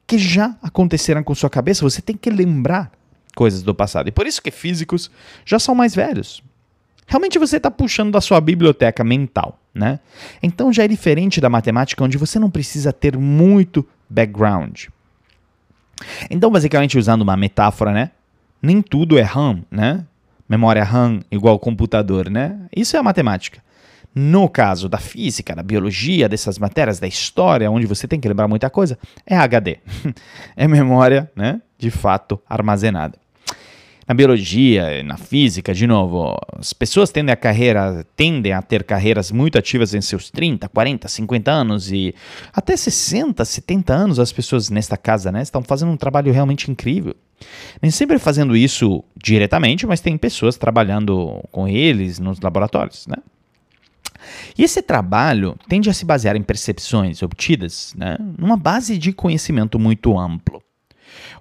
que 0.05 0.17
já 0.17 0.55
aconteceram 0.61 1.23
com 1.23 1.33
sua 1.33 1.49
cabeça, 1.49 1.81
você 1.81 2.01
tem 2.01 2.15
que 2.15 2.29
lembrar 2.29 2.91
coisas 3.35 3.63
do 3.63 3.73
passado. 3.73 4.09
E 4.09 4.11
por 4.11 4.27
isso 4.27 4.41
que 4.41 4.51
físicos 4.51 5.09
já 5.45 5.57
são 5.57 5.73
mais 5.73 5.95
velhos. 5.95 6.43
Realmente 7.07 7.37
você 7.37 7.57
está 7.57 7.69
puxando 7.69 8.11
da 8.11 8.21
sua 8.21 8.39
biblioteca 8.39 9.03
mental, 9.03 9.59
né? 9.73 9.99
Então 10.41 10.71
já 10.71 10.83
é 10.83 10.87
diferente 10.87 11.41
da 11.41 11.49
matemática, 11.49 12.03
onde 12.03 12.17
você 12.17 12.39
não 12.39 12.49
precisa 12.49 12.93
ter 12.93 13.17
muito 13.17 13.85
background. 14.09 14.85
Então, 16.29 16.51
basicamente, 16.51 16.97
usando 16.97 17.21
uma 17.21 17.37
metáfora, 17.37 17.91
né? 17.91 18.11
Nem 18.61 18.81
tudo 18.81 19.17
é 19.17 19.21
RAM, 19.21 19.63
né? 19.69 20.05
Memória 20.47 20.83
RAM 20.83 21.21
igual 21.31 21.59
computador, 21.59 22.29
né? 22.29 22.59
Isso 22.75 22.95
é 22.95 22.99
a 22.99 23.03
matemática. 23.03 23.61
No 24.15 24.47
caso 24.47 24.87
da 24.87 24.99
física, 24.99 25.55
da 25.55 25.63
biologia, 25.63 26.29
dessas 26.29 26.59
matérias, 26.59 26.99
da 26.99 27.07
história, 27.07 27.69
onde 27.71 27.87
você 27.87 28.07
tem 28.07 28.19
que 28.19 28.27
lembrar 28.27 28.47
muita 28.47 28.69
coisa, 28.69 28.97
é 29.25 29.35
HD. 29.35 29.79
é 30.55 30.67
memória, 30.67 31.31
né? 31.35 31.61
De 31.77 31.89
fato, 31.89 32.39
armazenada. 32.47 33.22
Na 34.07 34.13
biologia, 34.13 35.01
na 35.03 35.17
física, 35.17 35.73
de 35.73 35.87
novo, 35.87 36.37
as 36.57 36.73
pessoas 36.73 37.09
tendem 37.09 37.31
a, 37.31 37.37
carreira, 37.37 38.05
tendem 38.15 38.51
a 38.51 38.61
ter 38.61 38.83
carreiras 38.83 39.31
muito 39.31 39.57
ativas 39.57 39.93
em 39.93 40.01
seus 40.01 40.29
30, 40.29 40.67
40, 40.67 41.07
50 41.07 41.51
anos 41.51 41.91
e 41.91 42.13
até 42.51 42.75
60, 42.75 43.43
70 43.45 43.93
anos 43.93 44.19
as 44.19 44.31
pessoas 44.31 44.69
nesta 44.69 44.97
casa 44.97 45.31
né, 45.31 45.41
estão 45.41 45.61
fazendo 45.61 45.91
um 45.91 45.97
trabalho 45.97 46.33
realmente 46.33 46.69
incrível. 46.69 47.15
Nem 47.81 47.91
sempre 47.91 48.19
fazendo 48.19 48.55
isso 48.55 49.03
diretamente, 49.15 49.85
mas 49.85 50.01
tem 50.01 50.17
pessoas 50.17 50.57
trabalhando 50.57 51.41
com 51.51 51.67
eles 51.67 52.19
nos 52.19 52.39
laboratórios, 52.39 53.07
né? 53.07 53.17
E 54.57 54.63
esse 54.63 54.81
trabalho 54.81 55.57
tende 55.67 55.89
a 55.89 55.93
se 55.93 56.05
basear 56.05 56.37
em 56.37 56.43
percepções 56.43 57.21
obtidas 57.21 57.93
né, 57.97 58.17
numa 58.37 58.55
base 58.55 58.97
de 58.97 59.11
conhecimento 59.11 59.77
muito 59.77 60.17
amplo 60.17 60.62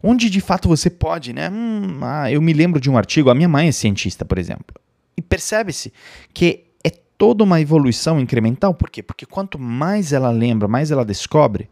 onde 0.03 0.31
de 0.31 0.41
fato 0.41 0.69
você 0.69 0.89
pode, 0.89 1.33
né? 1.33 1.51
Hum, 1.51 2.01
ah, 2.03 2.31
eu 2.31 2.41
me 2.41 2.53
lembro 2.53 2.81
de 2.81 2.91
um 2.91 2.97
artigo, 2.97 3.31
a 3.31 3.35
minha 3.35 3.49
mãe 3.49 3.69
é 3.69 3.73
cientista, 3.73 4.25
por 4.25 4.39
exemplo, 4.39 4.75
e 5.17 5.23
percebe-se 5.23 5.93
que 6.33 6.65
é 6.85 6.91
toda 6.91 7.45
uma 7.45 7.61
evolução 7.61 8.21
incremental, 8.21 8.75
por 8.75 8.91
quê? 8.91 9.03
Porque 9.03 9.27
quanto 9.27 9.59
mais 9.59 10.13
ela 10.13 10.31
lembra, 10.31 10.67
mais 10.69 10.91
ela 10.91 11.05
descobre, 11.05 11.69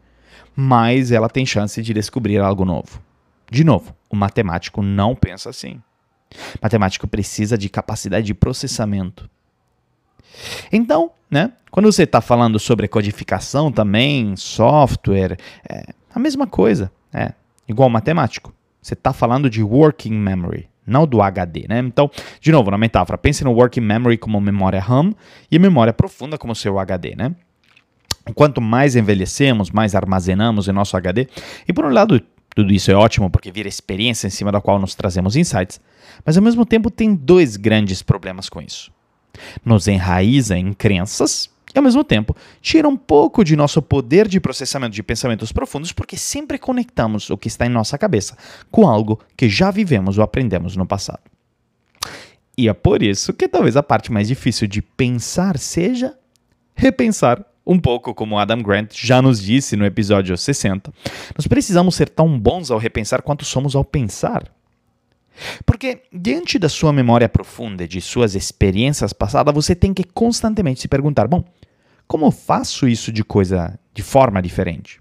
mais 0.55 1.11
ela 1.11 1.29
tem 1.29 1.47
chance 1.47 1.81
de 1.83 1.95
descobrir 1.95 2.39
algo 2.39 2.65
novo. 2.65 3.01
De 3.51 3.65
novo, 3.65 3.95
o 4.09 4.17
matemático 4.17 4.83
não 4.83 5.15
pensa 5.15 5.51
assim. 5.51 5.81
O 6.55 6.59
matemático 6.63 7.09
precisa 7.09 7.59
de 7.59 7.69
capacidade 7.69 8.27
de 8.27 8.35
processamento. 8.35 9.29
Então, 10.73 11.11
né, 11.31 11.53
quando 11.71 11.91
você 11.91 12.05
está 12.05 12.21
falando 12.21 12.59
sobre 12.59 12.89
codificação 12.89 13.73
também, 13.73 14.37
software, 14.37 15.37
é 15.69 15.93
a 16.15 16.19
mesma 16.19 16.47
coisa. 16.47 16.91
É, 17.13 17.33
igual 17.69 17.89
matemático. 17.89 18.53
Você 18.81 18.95
está 18.95 19.13
falando 19.13 19.51
de 19.51 19.63
working 19.63 20.13
memory, 20.13 20.69
não 20.87 21.07
do 21.07 21.21
HD, 21.21 21.67
né? 21.69 21.79
Então, 21.81 22.11
de 22.41 22.51
novo, 22.51 22.71
na 22.71 22.79
metáfora, 22.79 23.19
pense 23.19 23.45
no 23.45 23.53
working 23.53 23.81
memory 23.81 24.17
como 24.17 24.41
memória 24.41 24.81
RAM 24.81 25.15
e 25.51 25.59
memória 25.59 25.93
profunda 25.93 26.39
como 26.39 26.55
seu 26.55 26.79
HD, 26.79 27.15
né? 27.15 27.35
Quanto 28.35 28.61
mais 28.61 28.97
envelhecemos, 28.97 29.71
mais 29.71 29.95
armazenamos 29.95 30.69
em 30.69 30.73
nosso 30.73 30.97
HD. 30.97 31.29
E 31.67 31.73
por 31.73 31.85
um 31.85 31.91
lado, 31.91 32.21
tudo 32.55 32.73
isso 32.73 32.91
é 32.91 32.95
ótimo 32.95 33.31
porque 33.31 33.51
vira 33.51 33.69
experiência 33.69 34.27
em 34.27 34.31
cima 34.31 34.51
da 34.51 34.61
qual 34.61 34.79
nos 34.79 34.95
trazemos 34.95 35.37
insights, 35.37 35.81
mas 36.25 36.37
ao 36.37 36.43
mesmo 36.43 36.65
tempo 36.67 36.91
tem 36.91 37.15
dois 37.15 37.57
grandes 37.57 38.03
problemas 38.03 38.49
com 38.49 38.61
isso. 38.61 38.91
Nos 39.65 39.89
enraiza 39.89 40.57
em 40.57 40.73
crenças 40.73 41.51
e 41.75 41.79
ao 41.79 41.85
mesmo 41.85 42.03
tempo 42.03 42.37
tira 42.61 42.89
um 42.89 42.97
pouco 42.97 43.45
de 43.45 43.55
nosso 43.55 43.81
poder 43.81 44.27
de 44.27 44.41
processamento 44.41 44.95
de 44.95 45.03
pensamentos 45.03 45.53
profundos, 45.53 45.93
porque 45.93 46.17
sempre 46.17 46.59
conectamos 46.59 47.31
o 47.31 47.39
que 47.39 47.49
está 47.49 47.67
em 47.67 47.71
nossa 47.71 47.97
cabeça 47.97 48.37
com 48.71 48.89
algo 48.89 49.21
que 49.37 49.49
já 49.49 49.71
vivemos 49.71 50.19
ou 50.19 50.25
aprendemos 50.25 50.77
no 50.77 50.87
passado. 50.87 51.21
E 52.57 52.69
é 52.69 52.73
por 52.75 53.03
isso 53.03 53.33
que 53.33 53.49
talvez 53.49 53.77
a 53.77 53.83
parte 53.83 54.13
mais 54.13 54.29
difícil 54.29 54.67
de 54.67 54.83
pensar 54.83 55.59
seja 55.59 56.15
repensar 56.75 57.45
um 57.67 57.79
pouco 57.79 58.15
como 58.15 58.39
Adam 58.39 58.63
Grant 58.63 58.95
já 58.95 59.23
nos 59.23 59.41
disse 59.41 59.77
no 59.77 59.87
episódio 59.87 60.37
60. 60.37 60.93
Nós 61.37 61.47
precisamos 61.47 61.95
ser 61.95 62.09
tão 62.09 62.39
bons 62.39 62.71
ao 62.71 62.79
repensar 62.79 63.23
quanto 63.23 63.45
somos 63.45 63.77
ao 63.77 63.85
pensar. 63.85 64.51
Porque, 65.65 66.03
diante 66.13 66.59
da 66.59 66.69
sua 66.69 66.93
memória 66.93 67.29
profunda, 67.29 67.87
de 67.87 68.01
suas 68.01 68.35
experiências 68.35 69.13
passadas, 69.13 69.55
você 69.55 69.75
tem 69.75 69.95
que 69.95 70.05
constantemente 70.05 70.81
se 70.81 70.89
perguntar: 70.89 71.27
bom, 71.29 71.45
como 72.11 72.29
faço 72.33 72.89
isso 72.89 73.13
de 73.13 73.23
coisa 73.23 73.79
de 73.95 74.03
forma 74.03 74.43
diferente? 74.43 75.01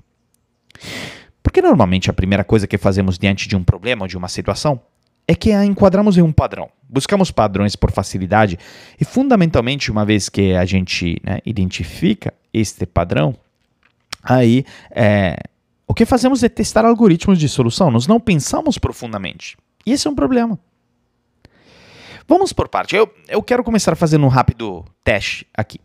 Porque 1.42 1.60
normalmente 1.60 2.08
a 2.08 2.14
primeira 2.14 2.44
coisa 2.44 2.68
que 2.68 2.78
fazemos 2.78 3.18
diante 3.18 3.48
de 3.48 3.56
um 3.56 3.64
problema 3.64 4.04
ou 4.04 4.08
de 4.08 4.16
uma 4.16 4.28
situação 4.28 4.80
é 5.28 5.34
que 5.34 5.52
a 5.52 5.66
enquadramos 5.66 6.20
em 6.20 6.22
um 6.22 6.32
padrão. 6.32 6.70
Buscamos 6.88 7.32
padrões 7.32 7.76
por 7.76 7.90
facilidade 7.92 8.60
e, 9.02 9.04
fundamentalmente, 9.04 9.90
uma 9.90 10.06
vez 10.06 10.30
que 10.30 10.54
a 10.54 10.64
gente 10.66 11.20
né, 11.24 11.40
identifica 11.48 12.32
este 12.54 12.86
padrão, 12.86 13.36
aí 14.22 14.64
é, 14.92 15.36
o 15.88 15.96
que 15.96 16.06
fazemos 16.06 16.44
é 16.44 16.50
testar 16.50 16.86
algoritmos 16.86 17.40
de 17.40 17.50
solução. 17.50 17.90
Nós 17.90 18.06
não 18.06 18.20
pensamos 18.20 18.78
profundamente. 18.78 19.58
E 19.84 19.94
esse 19.94 20.08
é 20.08 20.12
um 20.12 20.16
problema. 20.16 20.60
Vamos 22.28 22.54
por 22.54 22.70
parte. 22.70 22.96
Eu, 22.96 23.12
eu 23.28 23.42
quero 23.42 23.64
começar 23.64 23.96
fazendo 23.96 24.26
um 24.26 24.30
rápido 24.30 24.86
teste 25.04 25.48
aqui. 25.52 25.80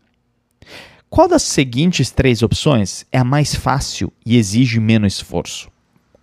Qual 1.09 1.27
das 1.27 1.43
seguintes 1.43 2.11
três 2.11 2.41
opções 2.41 3.05
é 3.11 3.17
a 3.17 3.23
mais 3.23 3.55
fácil 3.55 4.11
e 4.25 4.37
exige 4.37 4.79
menos 4.79 5.15
esforço? 5.15 5.69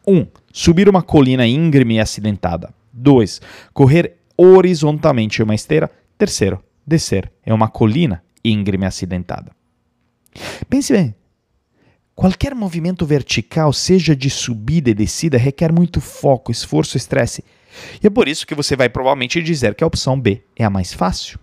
1. 0.07 0.17
Um, 0.17 0.27
subir 0.53 0.89
uma 0.89 1.03
colina 1.03 1.47
íngreme 1.47 1.95
e 1.95 2.01
acidentada. 2.01 2.75
2. 2.93 3.41
Correr 3.73 4.17
horizontalmente 4.37 5.41
em 5.41 5.45
uma 5.45 5.55
esteira. 5.55 5.91
Terceiro, 6.19 6.63
descer 6.87 7.31
em 7.47 7.53
uma 7.53 7.69
colina 7.69 8.23
íngreme 8.45 8.85
e 8.85 8.87
acidentada. 8.87 9.53
Pense 10.69 10.93
bem, 10.93 11.15
qualquer 12.15 12.55
movimento 12.55 13.07
vertical, 13.07 13.73
seja 13.73 14.17
de 14.17 14.31
subida 14.31 14.91
e 14.91 14.95
descida, 14.95 15.39
requer 15.39 15.73
muito 15.73 16.01
foco, 16.01 16.51
esforço, 16.51 16.97
estresse 16.97 17.45
e 18.03 18.07
é 18.07 18.11
por 18.11 18.29
isso 18.29 18.47
que 18.47 18.55
você 18.55 18.77
vai 18.77 18.89
provavelmente 18.89 19.43
dizer 19.43 19.75
que 19.75 19.85
a 19.85 19.87
opção 19.87 20.21
B 20.21 20.43
é 20.57 20.65
a 20.65 20.71
mais 20.71 20.93
fácil. 20.93 21.39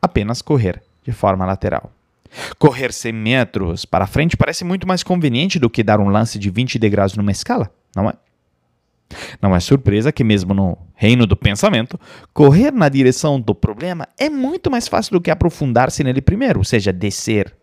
Apenas 0.00 0.42
correr 0.42 0.82
de 1.02 1.12
forma 1.12 1.46
lateral. 1.46 1.92
Correr 2.58 2.92
100 2.92 3.12
metros 3.12 3.84
para 3.84 4.06
frente 4.06 4.36
parece 4.36 4.64
muito 4.64 4.86
mais 4.86 5.02
conveniente 5.02 5.58
do 5.58 5.70
que 5.70 5.82
dar 5.82 6.00
um 6.00 6.08
lance 6.08 6.38
de 6.38 6.50
20 6.50 6.78
degraus 6.78 7.16
numa 7.16 7.30
escala, 7.30 7.70
não 7.94 8.08
é? 8.08 8.14
Não 9.40 9.54
é 9.54 9.60
surpresa 9.60 10.12
que, 10.12 10.24
mesmo 10.24 10.54
no 10.54 10.78
reino 10.94 11.26
do 11.26 11.36
pensamento, 11.36 11.98
correr 12.32 12.72
na 12.72 12.88
direção 12.88 13.40
do 13.40 13.54
problema 13.54 14.08
é 14.18 14.28
muito 14.28 14.70
mais 14.70 14.88
fácil 14.88 15.12
do 15.12 15.20
que 15.20 15.30
aprofundar-se 15.30 16.02
nele 16.02 16.20
primeiro, 16.20 16.60
ou 16.60 16.64
seja, 16.64 16.92
descer. 16.92 17.54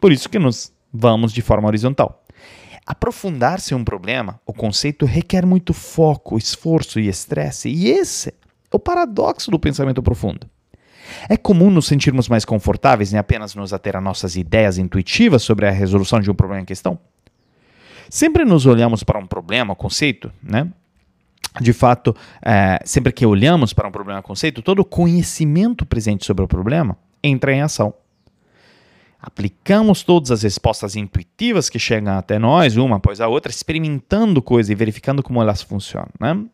Por 0.00 0.12
isso 0.12 0.28
que 0.28 0.38
nos 0.38 0.72
vamos 0.92 1.32
de 1.32 1.42
forma 1.42 1.68
horizontal. 1.68 2.24
Aprofundar-se 2.86 3.74
em 3.74 3.76
um 3.76 3.84
problema, 3.84 4.40
o 4.46 4.52
conceito 4.52 5.04
requer 5.04 5.44
muito 5.44 5.74
foco, 5.74 6.38
esforço 6.38 7.00
e 7.00 7.08
estresse, 7.08 7.68
e 7.68 7.88
esse 7.88 8.28
é 8.28 8.34
o 8.76 8.78
paradoxo 8.78 9.50
do 9.50 9.58
pensamento 9.58 10.02
profundo. 10.02 10.48
É 11.28 11.36
comum 11.36 11.70
nos 11.70 11.86
sentirmos 11.86 12.28
mais 12.28 12.44
confortáveis 12.44 13.12
em 13.12 13.18
apenas 13.18 13.54
nos 13.54 13.72
ater 13.72 13.96
a 13.96 14.00
nossas 14.00 14.36
ideias 14.36 14.78
intuitivas 14.78 15.42
sobre 15.42 15.66
a 15.66 15.70
resolução 15.70 16.20
de 16.20 16.30
um 16.30 16.34
problema 16.34 16.62
em 16.62 16.66
questão? 16.66 16.98
Sempre 18.08 18.44
nos 18.44 18.66
olhamos 18.66 19.02
para 19.02 19.18
um 19.18 19.26
problema, 19.26 19.74
conceito, 19.74 20.32
né? 20.42 20.68
De 21.60 21.72
fato, 21.72 22.14
é, 22.42 22.78
sempre 22.84 23.12
que 23.12 23.24
olhamos 23.24 23.72
para 23.72 23.88
um 23.88 23.90
problema, 23.90 24.22
conceito, 24.22 24.60
todo 24.60 24.80
o 24.80 24.84
conhecimento 24.84 25.86
presente 25.86 26.24
sobre 26.24 26.44
o 26.44 26.48
problema 26.48 26.96
entra 27.22 27.52
em 27.52 27.62
ação 27.62 27.94
aplicamos 29.26 30.04
todas 30.04 30.30
as 30.30 30.42
respostas 30.44 30.94
intuitivas 30.94 31.68
que 31.68 31.80
chegam 31.80 32.16
até 32.16 32.38
nós, 32.38 32.76
uma 32.76 32.96
após 32.96 33.20
a 33.20 33.26
outra, 33.26 33.50
experimentando 33.50 34.40
coisas 34.40 34.70
e 34.70 34.74
verificando 34.74 35.20
como 35.20 35.42
elas 35.42 35.60
funcionam. 35.62 36.10
Né? 36.20 36.44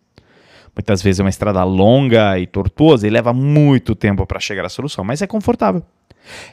Muitas 0.74 1.02
vezes 1.02 1.20
é 1.20 1.22
uma 1.22 1.30
estrada 1.30 1.62
longa 1.64 2.38
e 2.38 2.46
tortuosa 2.46 3.06
e 3.06 3.10
leva 3.10 3.32
muito 3.32 3.94
tempo 3.94 4.26
para 4.26 4.40
chegar 4.40 4.64
à 4.64 4.68
solução, 4.68 5.04
mas 5.04 5.20
é 5.20 5.26
confortável. 5.26 5.82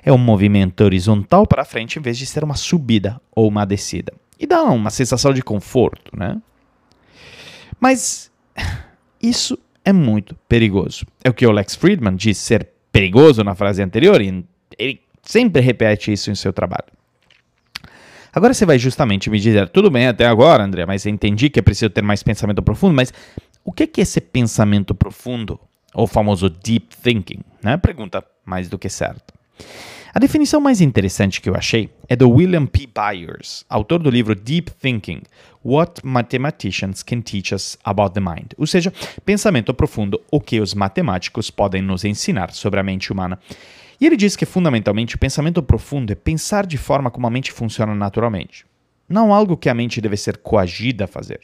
É 0.04 0.12
um 0.12 0.18
movimento 0.18 0.82
horizontal 0.82 1.48
para 1.48 1.64
frente 1.64 1.98
em 1.98 2.02
vez 2.02 2.18
de 2.18 2.26
ser 2.26 2.44
uma 2.44 2.56
subida 2.56 3.22
ou 3.32 3.48
uma 3.48 3.66
descida. 3.66 4.14
E 4.38 4.46
dá 4.46 4.64
uma 4.64 4.90
sensação 4.90 5.34
de 5.34 5.42
conforto, 5.42 6.18
né? 6.18 6.42
Mas 7.80 8.32
isso 9.22 9.58
é 9.86 9.94
muito 9.94 10.36
perigoso. 10.48 11.06
É 11.24 11.30
o 11.30 11.34
que 11.34 11.46
o 11.46 11.52
Lex 11.52 11.76
Friedman 11.76 12.16
diz 12.16 12.38
ser 12.38 12.68
perigoso 12.92 13.44
na 13.44 13.56
frase 13.56 13.82
anterior 13.82 14.22
e 14.22 14.44
ele 14.78 15.02
sempre 15.24 15.62
repete 15.62 16.12
isso 16.12 16.30
em 16.32 16.36
seu 16.36 16.52
trabalho. 16.52 16.88
Agora 18.32 18.54
você 18.54 18.66
vai 18.66 18.78
justamente 18.78 19.30
me 19.30 19.40
dizer, 19.40 19.70
tudo 19.70 19.90
bem 19.90 20.08
até 20.08 20.26
agora, 20.26 20.64
André, 20.64 20.86
mas 20.86 21.06
entendi 21.06 21.50
que 21.50 21.60
é 21.60 21.64
preciso 21.64 21.90
ter 21.90 22.04
mais 22.04 22.22
pensamento 22.22 22.62
profundo, 22.62 22.94
mas 22.94 23.12
o 23.64 23.72
que 23.72 23.84
é 23.84 24.02
esse 24.02 24.22
pensamento 24.22 24.94
profundo? 24.96 25.60
Ou 25.94 26.06
famoso 26.08 26.50
deep 26.50 26.96
thinking, 26.98 27.42
né? 27.64 27.78
Pergunta 27.78 28.24
mais 28.46 28.70
do 28.70 28.78
que 28.78 28.90
certa. 28.90 29.34
A 30.14 30.18
definição 30.18 30.60
mais 30.60 30.82
interessante 30.82 31.40
que 31.40 31.48
eu 31.48 31.56
achei 31.56 31.90
é 32.08 32.16
do 32.16 32.30
William 32.30 32.66
P. 32.66 32.88
Byers, 32.88 33.64
autor 33.70 34.00
do 34.00 34.10
livro 34.10 34.34
Deep 34.34 34.72
Thinking: 34.72 35.22
What 35.64 36.04
Mathematicians 36.04 37.04
Can 37.04 37.22
Teach 37.22 37.54
Us 37.54 37.78
About 37.84 38.16
the 38.16 38.20
Mind, 38.20 38.54
ou 38.58 38.66
seja, 38.66 38.92
pensamento 39.24 39.72
profundo, 39.72 40.20
o 40.32 40.42
que 40.42 40.60
os 40.60 40.74
matemáticos 40.74 41.52
podem 41.52 41.84
nos 41.84 42.04
ensinar 42.04 42.52
sobre 42.52 42.80
a 42.80 42.84
mente 42.84 43.14
humana. 43.14 43.38
E 44.02 44.06
ele 44.08 44.18
diz 44.18 44.36
que 44.36 44.48
fundamentalmente 44.48 45.16
o 45.16 45.20
pensamento 45.20 45.62
profundo 45.62 46.12
é 46.12 46.16
pensar 46.16 46.66
de 46.66 46.78
forma 46.78 47.12
como 47.12 47.28
a 47.28 47.30
mente 47.30 47.52
funciona 47.52 47.94
naturalmente, 47.94 48.66
não 49.08 49.32
algo 49.32 49.58
que 49.58 49.70
a 49.70 49.76
mente 49.76 50.02
deve 50.02 50.18
ser 50.18 50.38
coagida 50.38 51.04
a 51.04 51.08
fazer. 51.08 51.42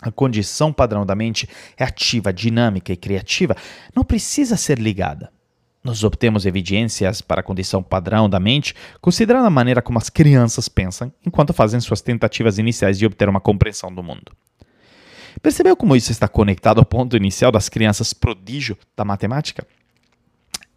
A 0.00 0.10
condição 0.10 0.72
padrão 0.72 1.04
da 1.04 1.14
mente 1.14 1.48
é 1.76 1.84
ativa, 1.84 2.32
dinâmica 2.32 2.92
e 2.92 2.96
criativa, 2.96 3.56
não 3.94 4.04
precisa 4.04 4.56
ser 4.56 4.78
ligada. 4.78 5.30
Nós 5.82 6.04
obtemos 6.04 6.44
evidências 6.44 7.20
para 7.20 7.40
a 7.40 7.42
condição 7.44 7.82
padrão 7.82 8.28
da 8.28 8.38
mente, 8.38 8.74
considerando 9.00 9.46
a 9.46 9.50
maneira 9.50 9.80
como 9.80 9.98
as 9.98 10.10
crianças 10.10 10.68
pensam 10.68 11.12
enquanto 11.24 11.52
fazem 11.52 11.80
suas 11.80 12.00
tentativas 12.00 12.58
iniciais 12.58 12.98
de 12.98 13.06
obter 13.06 13.28
uma 13.28 13.40
compreensão 13.40 13.92
do 13.92 14.02
mundo. 14.02 14.32
Percebeu 15.40 15.76
como 15.76 15.94
isso 15.94 16.10
está 16.10 16.26
conectado 16.26 16.78
ao 16.78 16.84
ponto 16.84 17.16
inicial 17.16 17.52
das 17.52 17.68
crianças 17.68 18.12
prodígio 18.12 18.76
da 18.96 19.04
matemática? 19.04 19.66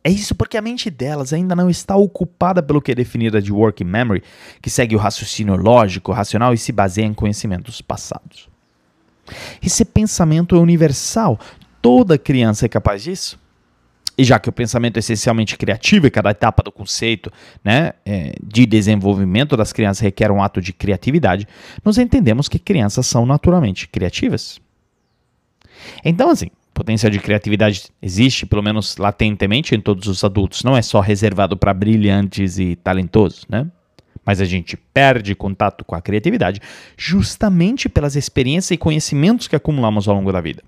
É 0.04 0.10
isso 0.10 0.34
porque 0.34 0.58
a 0.58 0.62
mente 0.62 0.90
delas 0.90 1.32
ainda 1.34 1.56
não 1.56 1.70
está 1.70 1.96
ocupada 1.96 2.62
pelo 2.62 2.82
que 2.82 2.92
é 2.92 2.96
definido 2.96 3.42
de 3.42 3.52
working 3.52 3.84
memory, 3.84 4.24
que 4.62 4.70
segue 4.70 4.96
o 4.96 5.00
raciocínio 5.00 5.56
lógico, 5.56 6.12
racional 6.12 6.54
e 6.54 6.58
se 6.58 6.72
baseia 6.72 7.06
em 7.06 7.14
conhecimentos 7.14 7.82
passados. 7.82 8.51
Esse 9.62 9.86
pensamento 9.86 10.56
é 10.56 10.60
universal. 10.60 11.40
Toda 11.82 12.18
criança 12.18 12.66
é 12.66 12.70
capaz 12.70 13.04
disso. 13.04 13.40
E 14.18 14.24
já 14.24 14.38
que 14.38 14.50
o 14.50 14.52
pensamento 14.52 14.98
é 14.98 15.00
essencialmente 15.00 15.58
criativo 15.58 16.06
e 16.06 16.12
cada 16.12 16.30
etapa 16.32 16.62
do 16.62 16.72
conceito 16.72 17.32
né, 17.64 17.94
é, 18.06 18.36
de 18.44 18.66
desenvolvimento 18.66 19.58
das 19.58 19.74
crianças 19.74 20.02
requer 20.02 20.32
um 20.32 20.44
ato 20.44 20.62
de 20.62 20.74
criatividade, 20.74 21.48
nós 21.84 21.98
entendemos 21.98 22.48
que 22.48 22.60
crianças 22.60 23.08
são 23.08 23.26
naturalmente 23.26 23.88
criativas. 23.88 24.60
Então, 26.04 26.30
assim, 26.30 26.48
potencial 26.74 27.10
de 27.10 27.20
criatividade 27.20 27.86
existe, 28.02 28.46
pelo 28.46 28.62
menos 28.62 28.98
latentemente, 28.98 29.74
em 29.76 29.80
todos 29.80 30.08
os 30.08 30.24
adultos. 30.24 30.64
Não 30.64 30.76
é 30.76 30.82
só 30.82 31.00
reservado 31.00 31.56
para 31.58 31.74
brilhantes 31.74 32.60
e 32.60 32.76
talentosos, 32.76 33.46
né? 33.50 33.68
Mas 34.26 34.40
a 34.40 34.46
gente 34.46 34.78
perde 34.78 35.34
contato 35.34 35.84
com 35.84 35.96
a 35.96 36.02
criatividade 36.02 36.62
justamente 36.96 37.90
pelas 37.90 38.16
experiências 38.16 38.72
e 38.72 38.78
conhecimentos 38.78 39.48
que 39.48 39.56
acumulamos 39.56 40.08
ao 40.08 40.16
longo 40.16 40.32
da 40.32 40.42
vida. 40.42 40.64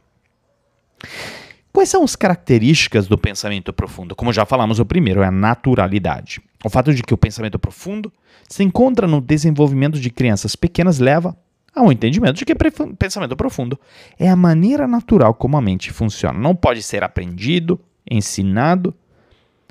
Quais 1.71 1.89
são 1.89 2.03
as 2.03 2.15
características 2.15 3.07
do 3.07 3.17
pensamento 3.17 3.73
profundo? 3.73 4.15
Como 4.15 4.31
já 4.31 4.45
falamos, 4.45 4.79
o 4.79 4.85
primeiro 4.85 5.21
é 5.21 5.25
a 5.25 5.31
naturalidade. 5.31 6.39
O 6.63 6.69
fato 6.69 6.93
de 6.93 7.01
que 7.01 7.13
o 7.13 7.17
pensamento 7.17 7.57
profundo 7.57 8.13
se 8.47 8.63
encontra 8.63 9.07
no 9.07 9.19
desenvolvimento 9.19 9.99
de 9.99 10.09
crianças 10.11 10.55
pequenas 10.55 10.99
leva 10.99 11.35
ao 11.75 11.91
entendimento 11.91 12.37
de 12.37 12.45
que 12.45 12.53
pensamento 12.97 13.35
profundo 13.35 13.79
é 14.19 14.29
a 14.29 14.35
maneira 14.35 14.87
natural 14.87 15.33
como 15.33 15.57
a 15.57 15.61
mente 15.61 15.91
funciona. 15.91 16.37
Não 16.37 16.55
pode 16.55 16.83
ser 16.83 17.03
aprendido, 17.03 17.79
ensinado, 18.09 18.93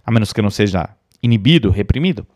a 0.05 0.11
menos 0.11 0.33
que 0.33 0.43
não 0.43 0.51
seja 0.51 0.89
inibido, 1.23 1.71
reprimido. 1.71 2.27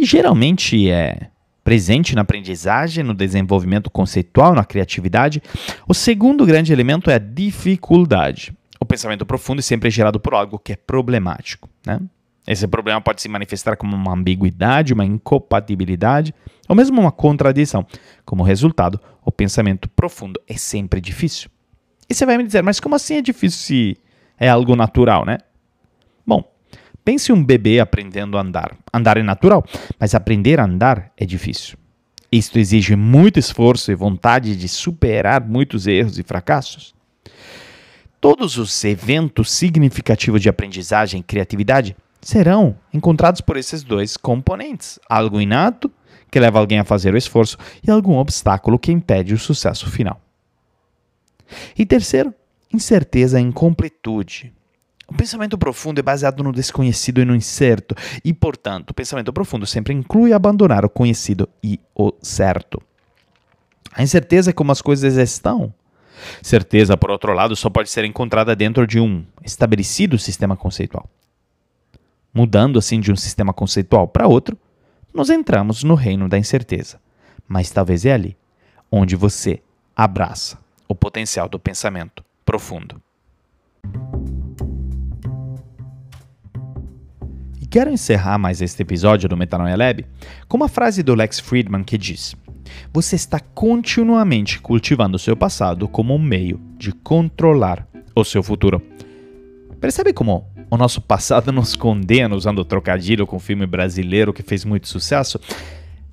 E 0.00 0.04
geralmente 0.04 0.88
é 0.88 1.28
presente 1.64 2.14
na 2.14 2.20
aprendizagem, 2.20 3.02
no 3.02 3.12
desenvolvimento 3.12 3.90
conceitual, 3.90 4.54
na 4.54 4.64
criatividade. 4.64 5.42
O 5.88 5.92
segundo 5.92 6.46
grande 6.46 6.72
elemento 6.72 7.10
é 7.10 7.16
a 7.16 7.18
dificuldade. 7.18 8.56
O 8.78 8.84
pensamento 8.84 9.26
profundo 9.26 9.58
é 9.58 9.62
sempre 9.62 9.90
gerado 9.90 10.20
por 10.20 10.34
algo 10.34 10.56
que 10.56 10.72
é 10.72 10.76
problemático. 10.76 11.68
Né? 11.84 11.98
Esse 12.46 12.68
problema 12.68 13.00
pode 13.00 13.20
se 13.20 13.28
manifestar 13.28 13.76
como 13.76 13.96
uma 13.96 14.12
ambiguidade, 14.12 14.94
uma 14.94 15.04
incompatibilidade 15.04 16.32
ou 16.68 16.76
mesmo 16.76 17.00
uma 17.00 17.10
contradição. 17.10 17.84
Como 18.24 18.44
resultado, 18.44 19.00
o 19.24 19.32
pensamento 19.32 19.88
profundo 19.88 20.40
é 20.46 20.56
sempre 20.56 21.00
difícil. 21.00 21.50
E 22.08 22.14
você 22.14 22.24
vai 22.24 22.38
me 22.38 22.44
dizer, 22.44 22.62
mas 22.62 22.78
como 22.78 22.94
assim 22.94 23.16
é 23.16 23.20
difícil 23.20 23.58
se 23.58 23.96
é 24.38 24.48
algo 24.48 24.76
natural, 24.76 25.24
né? 25.24 25.38
Pense 27.08 27.32
um 27.32 27.42
bebê 27.42 27.80
aprendendo 27.80 28.36
a 28.36 28.42
andar. 28.42 28.76
Andar 28.92 29.16
é 29.16 29.22
natural, 29.22 29.64
mas 29.98 30.14
aprender 30.14 30.60
a 30.60 30.66
andar 30.66 31.10
é 31.16 31.24
difícil. 31.24 31.78
Isto 32.30 32.58
exige 32.58 32.94
muito 32.96 33.38
esforço 33.38 33.90
e 33.90 33.94
vontade 33.94 34.54
de 34.54 34.68
superar 34.68 35.42
muitos 35.42 35.86
erros 35.86 36.18
e 36.18 36.22
fracassos. 36.22 36.94
Todos 38.20 38.58
os 38.58 38.84
eventos 38.84 39.50
significativos 39.50 40.42
de 40.42 40.50
aprendizagem 40.50 41.20
e 41.20 41.22
criatividade 41.22 41.96
serão 42.20 42.76
encontrados 42.92 43.40
por 43.40 43.56
esses 43.56 43.82
dois 43.82 44.18
componentes: 44.18 45.00
algo 45.08 45.40
inato, 45.40 45.90
que 46.30 46.38
leva 46.38 46.58
alguém 46.58 46.78
a 46.78 46.84
fazer 46.84 47.14
o 47.14 47.16
esforço, 47.16 47.56
e 47.82 47.90
algum 47.90 48.18
obstáculo 48.18 48.78
que 48.78 48.92
impede 48.92 49.32
o 49.32 49.38
sucesso 49.38 49.90
final. 49.90 50.20
E 51.74 51.86
terceiro, 51.86 52.34
incerteza 52.70 53.40
e 53.40 53.44
incompletude. 53.44 54.57
O 55.08 55.14
pensamento 55.14 55.56
profundo 55.56 55.98
é 55.98 56.02
baseado 56.02 56.44
no 56.44 56.52
desconhecido 56.52 57.22
e 57.22 57.24
no 57.24 57.34
incerto, 57.34 57.94
e, 58.22 58.34
portanto, 58.34 58.90
o 58.90 58.94
pensamento 58.94 59.32
profundo 59.32 59.66
sempre 59.66 59.94
inclui 59.94 60.34
abandonar 60.34 60.84
o 60.84 60.90
conhecido 60.90 61.48
e 61.64 61.80
o 61.94 62.12
certo. 62.20 62.80
A 63.94 64.02
incerteza 64.02 64.50
é 64.50 64.52
como 64.52 64.70
as 64.70 64.82
coisas 64.82 65.16
estão. 65.16 65.72
Certeza, 66.42 66.94
por 66.94 67.10
outro 67.10 67.32
lado, 67.32 67.56
só 67.56 67.70
pode 67.70 67.88
ser 67.88 68.04
encontrada 68.04 68.54
dentro 68.54 68.86
de 68.86 69.00
um 69.00 69.24
estabelecido 69.42 70.18
sistema 70.18 70.54
conceitual. 70.56 71.08
Mudando 72.34 72.78
assim 72.78 73.00
de 73.00 73.10
um 73.10 73.16
sistema 73.16 73.54
conceitual 73.54 74.06
para 74.06 74.28
outro, 74.28 74.58
nós 75.14 75.30
entramos 75.30 75.82
no 75.82 75.94
reino 75.94 76.28
da 76.28 76.36
incerteza. 76.36 77.00
Mas 77.48 77.70
talvez 77.70 78.04
é 78.04 78.12
ali 78.12 78.36
onde 78.92 79.16
você 79.16 79.62
abraça 79.96 80.58
o 80.86 80.94
potencial 80.94 81.48
do 81.48 81.58
pensamento 81.58 82.22
profundo. 82.44 83.00
Quero 87.70 87.90
encerrar 87.90 88.38
mais 88.38 88.62
este 88.62 88.80
episódio 88.80 89.28
do 89.28 89.36
Metanoia 89.36 89.76
Lab 89.76 90.06
com 90.48 90.56
uma 90.56 90.68
frase 90.68 91.02
do 91.02 91.14
Lex 91.14 91.38
Friedman 91.38 91.84
que 91.84 91.98
diz: 91.98 92.34
Você 92.94 93.14
está 93.14 93.38
continuamente 93.38 94.58
cultivando 94.58 95.16
o 95.16 95.18
seu 95.18 95.36
passado 95.36 95.86
como 95.86 96.14
um 96.14 96.18
meio 96.18 96.58
de 96.78 96.92
controlar 96.92 97.86
o 98.14 98.24
seu 98.24 98.42
futuro. 98.42 98.80
Percebe 99.78 100.14
como 100.14 100.46
o 100.70 100.78
nosso 100.78 101.02
passado 101.02 101.52
nos 101.52 101.76
condena, 101.76 102.34
usando 102.34 102.60
o 102.60 102.64
trocadilho 102.64 103.26
com 103.26 103.36
o 103.36 103.40
filme 103.40 103.66
brasileiro 103.66 104.32
que 104.32 104.42
fez 104.42 104.64
muito 104.64 104.88
sucesso, 104.88 105.38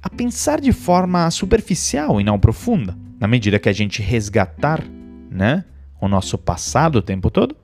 a 0.04 0.10
pensar 0.10 0.60
de 0.60 0.74
forma 0.74 1.32
superficial 1.32 2.20
e 2.20 2.24
não 2.24 2.38
profunda, 2.38 2.98
na 3.18 3.30
medida 3.30 3.60
que 3.60 3.70
a 3.70 3.74
gente 3.74 4.02
resgatar 4.02 4.84
né, 5.32 5.64
o 6.02 6.10
nosso 6.10 6.38
passado 6.38 6.98
o 6.98 7.02
tempo 7.02 7.30
todo? 7.30 7.56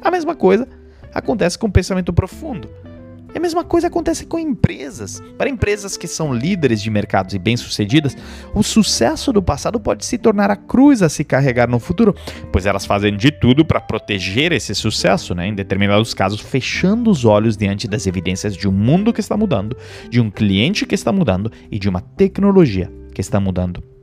A 0.00 0.12
mesma 0.12 0.36
coisa 0.36 0.68
acontece 1.12 1.58
com 1.58 1.66
o 1.66 1.72
pensamento 1.72 2.12
profundo. 2.12 2.85
E 3.34 3.38
a 3.38 3.40
mesma 3.40 3.64
coisa 3.64 3.88
acontece 3.88 4.26
com 4.26 4.38
empresas. 4.38 5.22
Para 5.36 5.50
empresas 5.50 5.96
que 5.96 6.06
são 6.06 6.32
líderes 6.32 6.80
de 6.80 6.90
mercados 6.90 7.34
e 7.34 7.38
bem-sucedidas, 7.38 8.16
o 8.54 8.62
sucesso 8.62 9.32
do 9.32 9.42
passado 9.42 9.78
pode 9.80 10.04
se 10.04 10.18
tornar 10.18 10.50
a 10.50 10.56
cruz 10.56 11.02
a 11.02 11.08
se 11.08 11.24
carregar 11.24 11.68
no 11.68 11.78
futuro, 11.78 12.14
pois 12.52 12.66
elas 12.66 12.86
fazem 12.86 13.16
de 13.16 13.30
tudo 13.30 13.64
para 13.64 13.80
proteger 13.80 14.52
esse 14.52 14.74
sucesso, 14.74 15.34
né? 15.34 15.48
em 15.48 15.54
determinados 15.54 16.14
casos, 16.14 16.40
fechando 16.40 17.10
os 17.10 17.24
olhos 17.24 17.56
diante 17.56 17.88
das 17.88 18.06
evidências 18.06 18.56
de 18.56 18.68
um 18.68 18.72
mundo 18.72 19.12
que 19.12 19.20
está 19.20 19.36
mudando, 19.36 19.76
de 20.08 20.20
um 20.20 20.30
cliente 20.30 20.86
que 20.86 20.94
está 20.94 21.12
mudando 21.12 21.50
e 21.70 21.78
de 21.78 21.88
uma 21.88 22.00
tecnologia 22.00 22.90
que 23.14 23.20
está 23.20 23.40
mudando. 23.40 23.95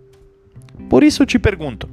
Por 0.90 1.04
isso 1.04 1.24
eu 1.24 1.26
te 1.26 1.40
pergunto: 1.40 1.90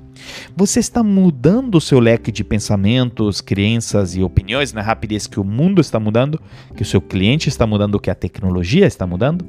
você 0.56 0.80
está 0.80 1.02
mudando 1.02 1.76
o 1.76 1.80
seu 1.80 1.98
leque 1.98 2.30
de 2.32 2.44
pensamentos, 2.44 3.40
crenças 3.40 4.14
e 4.14 4.22
opiniões 4.22 4.72
na 4.72 4.82
rapidez 4.82 5.26
que 5.26 5.40
o 5.40 5.44
mundo 5.44 5.80
está 5.80 5.98
mudando, 5.98 6.40
que 6.76 6.82
o 6.82 6.86
seu 6.86 7.00
cliente 7.00 7.48
está 7.48 7.66
mudando, 7.66 8.00
que 8.00 8.10
a 8.10 8.14
tecnologia 8.14 8.86
está 8.86 9.06
mudando? 9.06 9.44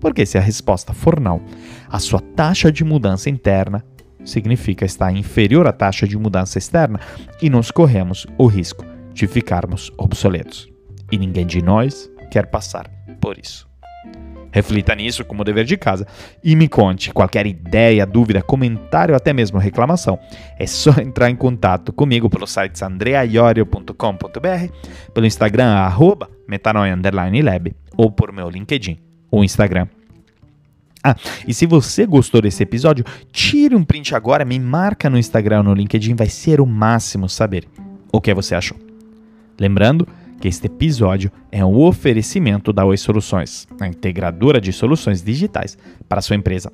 Porque 0.00 0.26
se 0.26 0.36
a 0.36 0.40
resposta 0.40 0.92
for 0.92 1.18
não, 1.18 1.40
a 1.88 1.98
sua 1.98 2.20
taxa 2.20 2.70
de 2.70 2.84
mudança 2.84 3.30
interna 3.30 3.84
significa 4.24 4.84
estar 4.84 5.12
inferior 5.12 5.66
à 5.66 5.72
taxa 5.72 6.06
de 6.06 6.18
mudança 6.18 6.58
externa 6.58 7.00
e 7.40 7.48
nós 7.50 7.70
corremos 7.70 8.26
o 8.38 8.46
risco 8.46 8.84
de 9.12 9.26
ficarmos 9.26 9.92
obsoletos. 9.96 10.68
E 11.10 11.18
ninguém 11.18 11.46
de 11.46 11.62
nós 11.62 12.10
quer 12.30 12.46
passar 12.46 12.88
por 13.20 13.38
isso. 13.38 13.68
Reflita 14.54 14.94
nisso 14.94 15.24
como 15.24 15.42
dever 15.42 15.64
de 15.64 15.76
casa 15.76 16.06
e 16.42 16.54
me 16.54 16.68
conte 16.68 17.12
qualquer 17.12 17.44
ideia, 17.44 18.06
dúvida, 18.06 18.40
comentário, 18.40 19.16
até 19.16 19.32
mesmo 19.32 19.58
reclamação. 19.58 20.16
É 20.56 20.64
só 20.64 20.92
entrar 21.02 21.28
em 21.28 21.34
contato 21.34 21.92
comigo 21.92 22.30
pelo 22.30 22.46
site 22.46 22.80
andreaiorio.com.br, 22.84 24.72
pelo 25.12 25.26
Instagram 25.26 25.70
arroba 25.70 26.30
metanoia_lab 26.46 27.74
ou 27.96 28.12
por 28.12 28.30
meu 28.30 28.48
LinkedIn 28.48 28.96
ou 29.28 29.42
Instagram. 29.42 29.88
Ah, 31.02 31.16
e 31.48 31.52
se 31.52 31.66
você 31.66 32.06
gostou 32.06 32.40
desse 32.40 32.62
episódio, 32.62 33.04
tire 33.32 33.74
um 33.74 33.82
print 33.82 34.14
agora, 34.14 34.44
me 34.44 34.60
marca 34.60 35.10
no 35.10 35.18
Instagram 35.18 35.58
ou 35.58 35.64
no 35.64 35.74
LinkedIn, 35.74 36.14
vai 36.14 36.28
ser 36.28 36.60
o 36.60 36.66
máximo 36.66 37.28
saber 37.28 37.66
o 38.12 38.20
que 38.20 38.32
você 38.32 38.54
achou. 38.54 38.78
Lembrando 39.58 40.06
que 40.40 40.48
este 40.48 40.66
episódio 40.66 41.30
é 41.50 41.64
um 41.64 41.76
oferecimento 41.76 42.72
da 42.72 42.84
Oi 42.84 42.96
Soluções, 42.96 43.66
a 43.80 43.86
integradora 43.86 44.60
de 44.60 44.72
soluções 44.72 45.22
digitais 45.22 45.78
para 46.08 46.20
sua 46.20 46.36
empresa. 46.36 46.72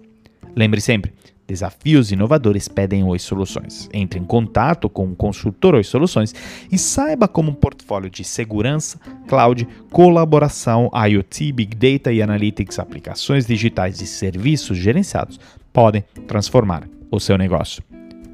Lembre 0.57 0.81
sempre, 0.81 1.13
desafios 1.47 2.13
inovadores 2.13 2.69
pedem 2.69 3.05
Oi 3.05 3.19
Soluções. 3.19 3.89
Entre 3.93 4.21
em 4.21 4.25
contato 4.25 4.89
com 4.89 5.11
o 5.11 5.17
consultor 5.17 5.75
Oi 5.75 5.85
Soluções 5.85 6.35
e 6.71 6.79
saiba 6.79 7.27
como 7.27 7.51
um 7.51 7.55
portfólio 7.55 8.09
de 8.09 8.25
segurança, 8.25 9.01
cloud, 9.27 9.67
colaboração, 9.91 10.91
IoT, 10.95 11.53
Big 11.53 11.77
Data 11.77 12.13
e 12.13 12.23
Analytics, 12.23 12.79
aplicações 12.79 13.47
digitais 13.47 14.01
e 14.01 14.07
serviços 14.07 14.79
gerenciados 14.79 15.41
podem 15.73 16.05
transformar 16.27 16.89
o 17.11 17.19
seu 17.19 17.37
negócio. 17.37 17.83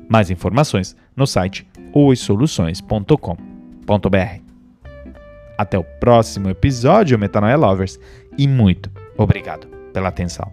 Mais 0.08 0.30
informações 0.30 0.94
no 1.16 1.26
site 1.26 1.66
oisoluções.com.br. 1.92 4.45
Até 5.58 5.78
o 5.78 5.84
próximo 5.84 6.48
episódio, 6.48 7.18
Metanoia 7.18 7.56
Lovers, 7.56 7.98
e 8.36 8.46
muito 8.46 8.90
obrigado 9.16 9.66
pela 9.92 10.08
atenção. 10.08 10.52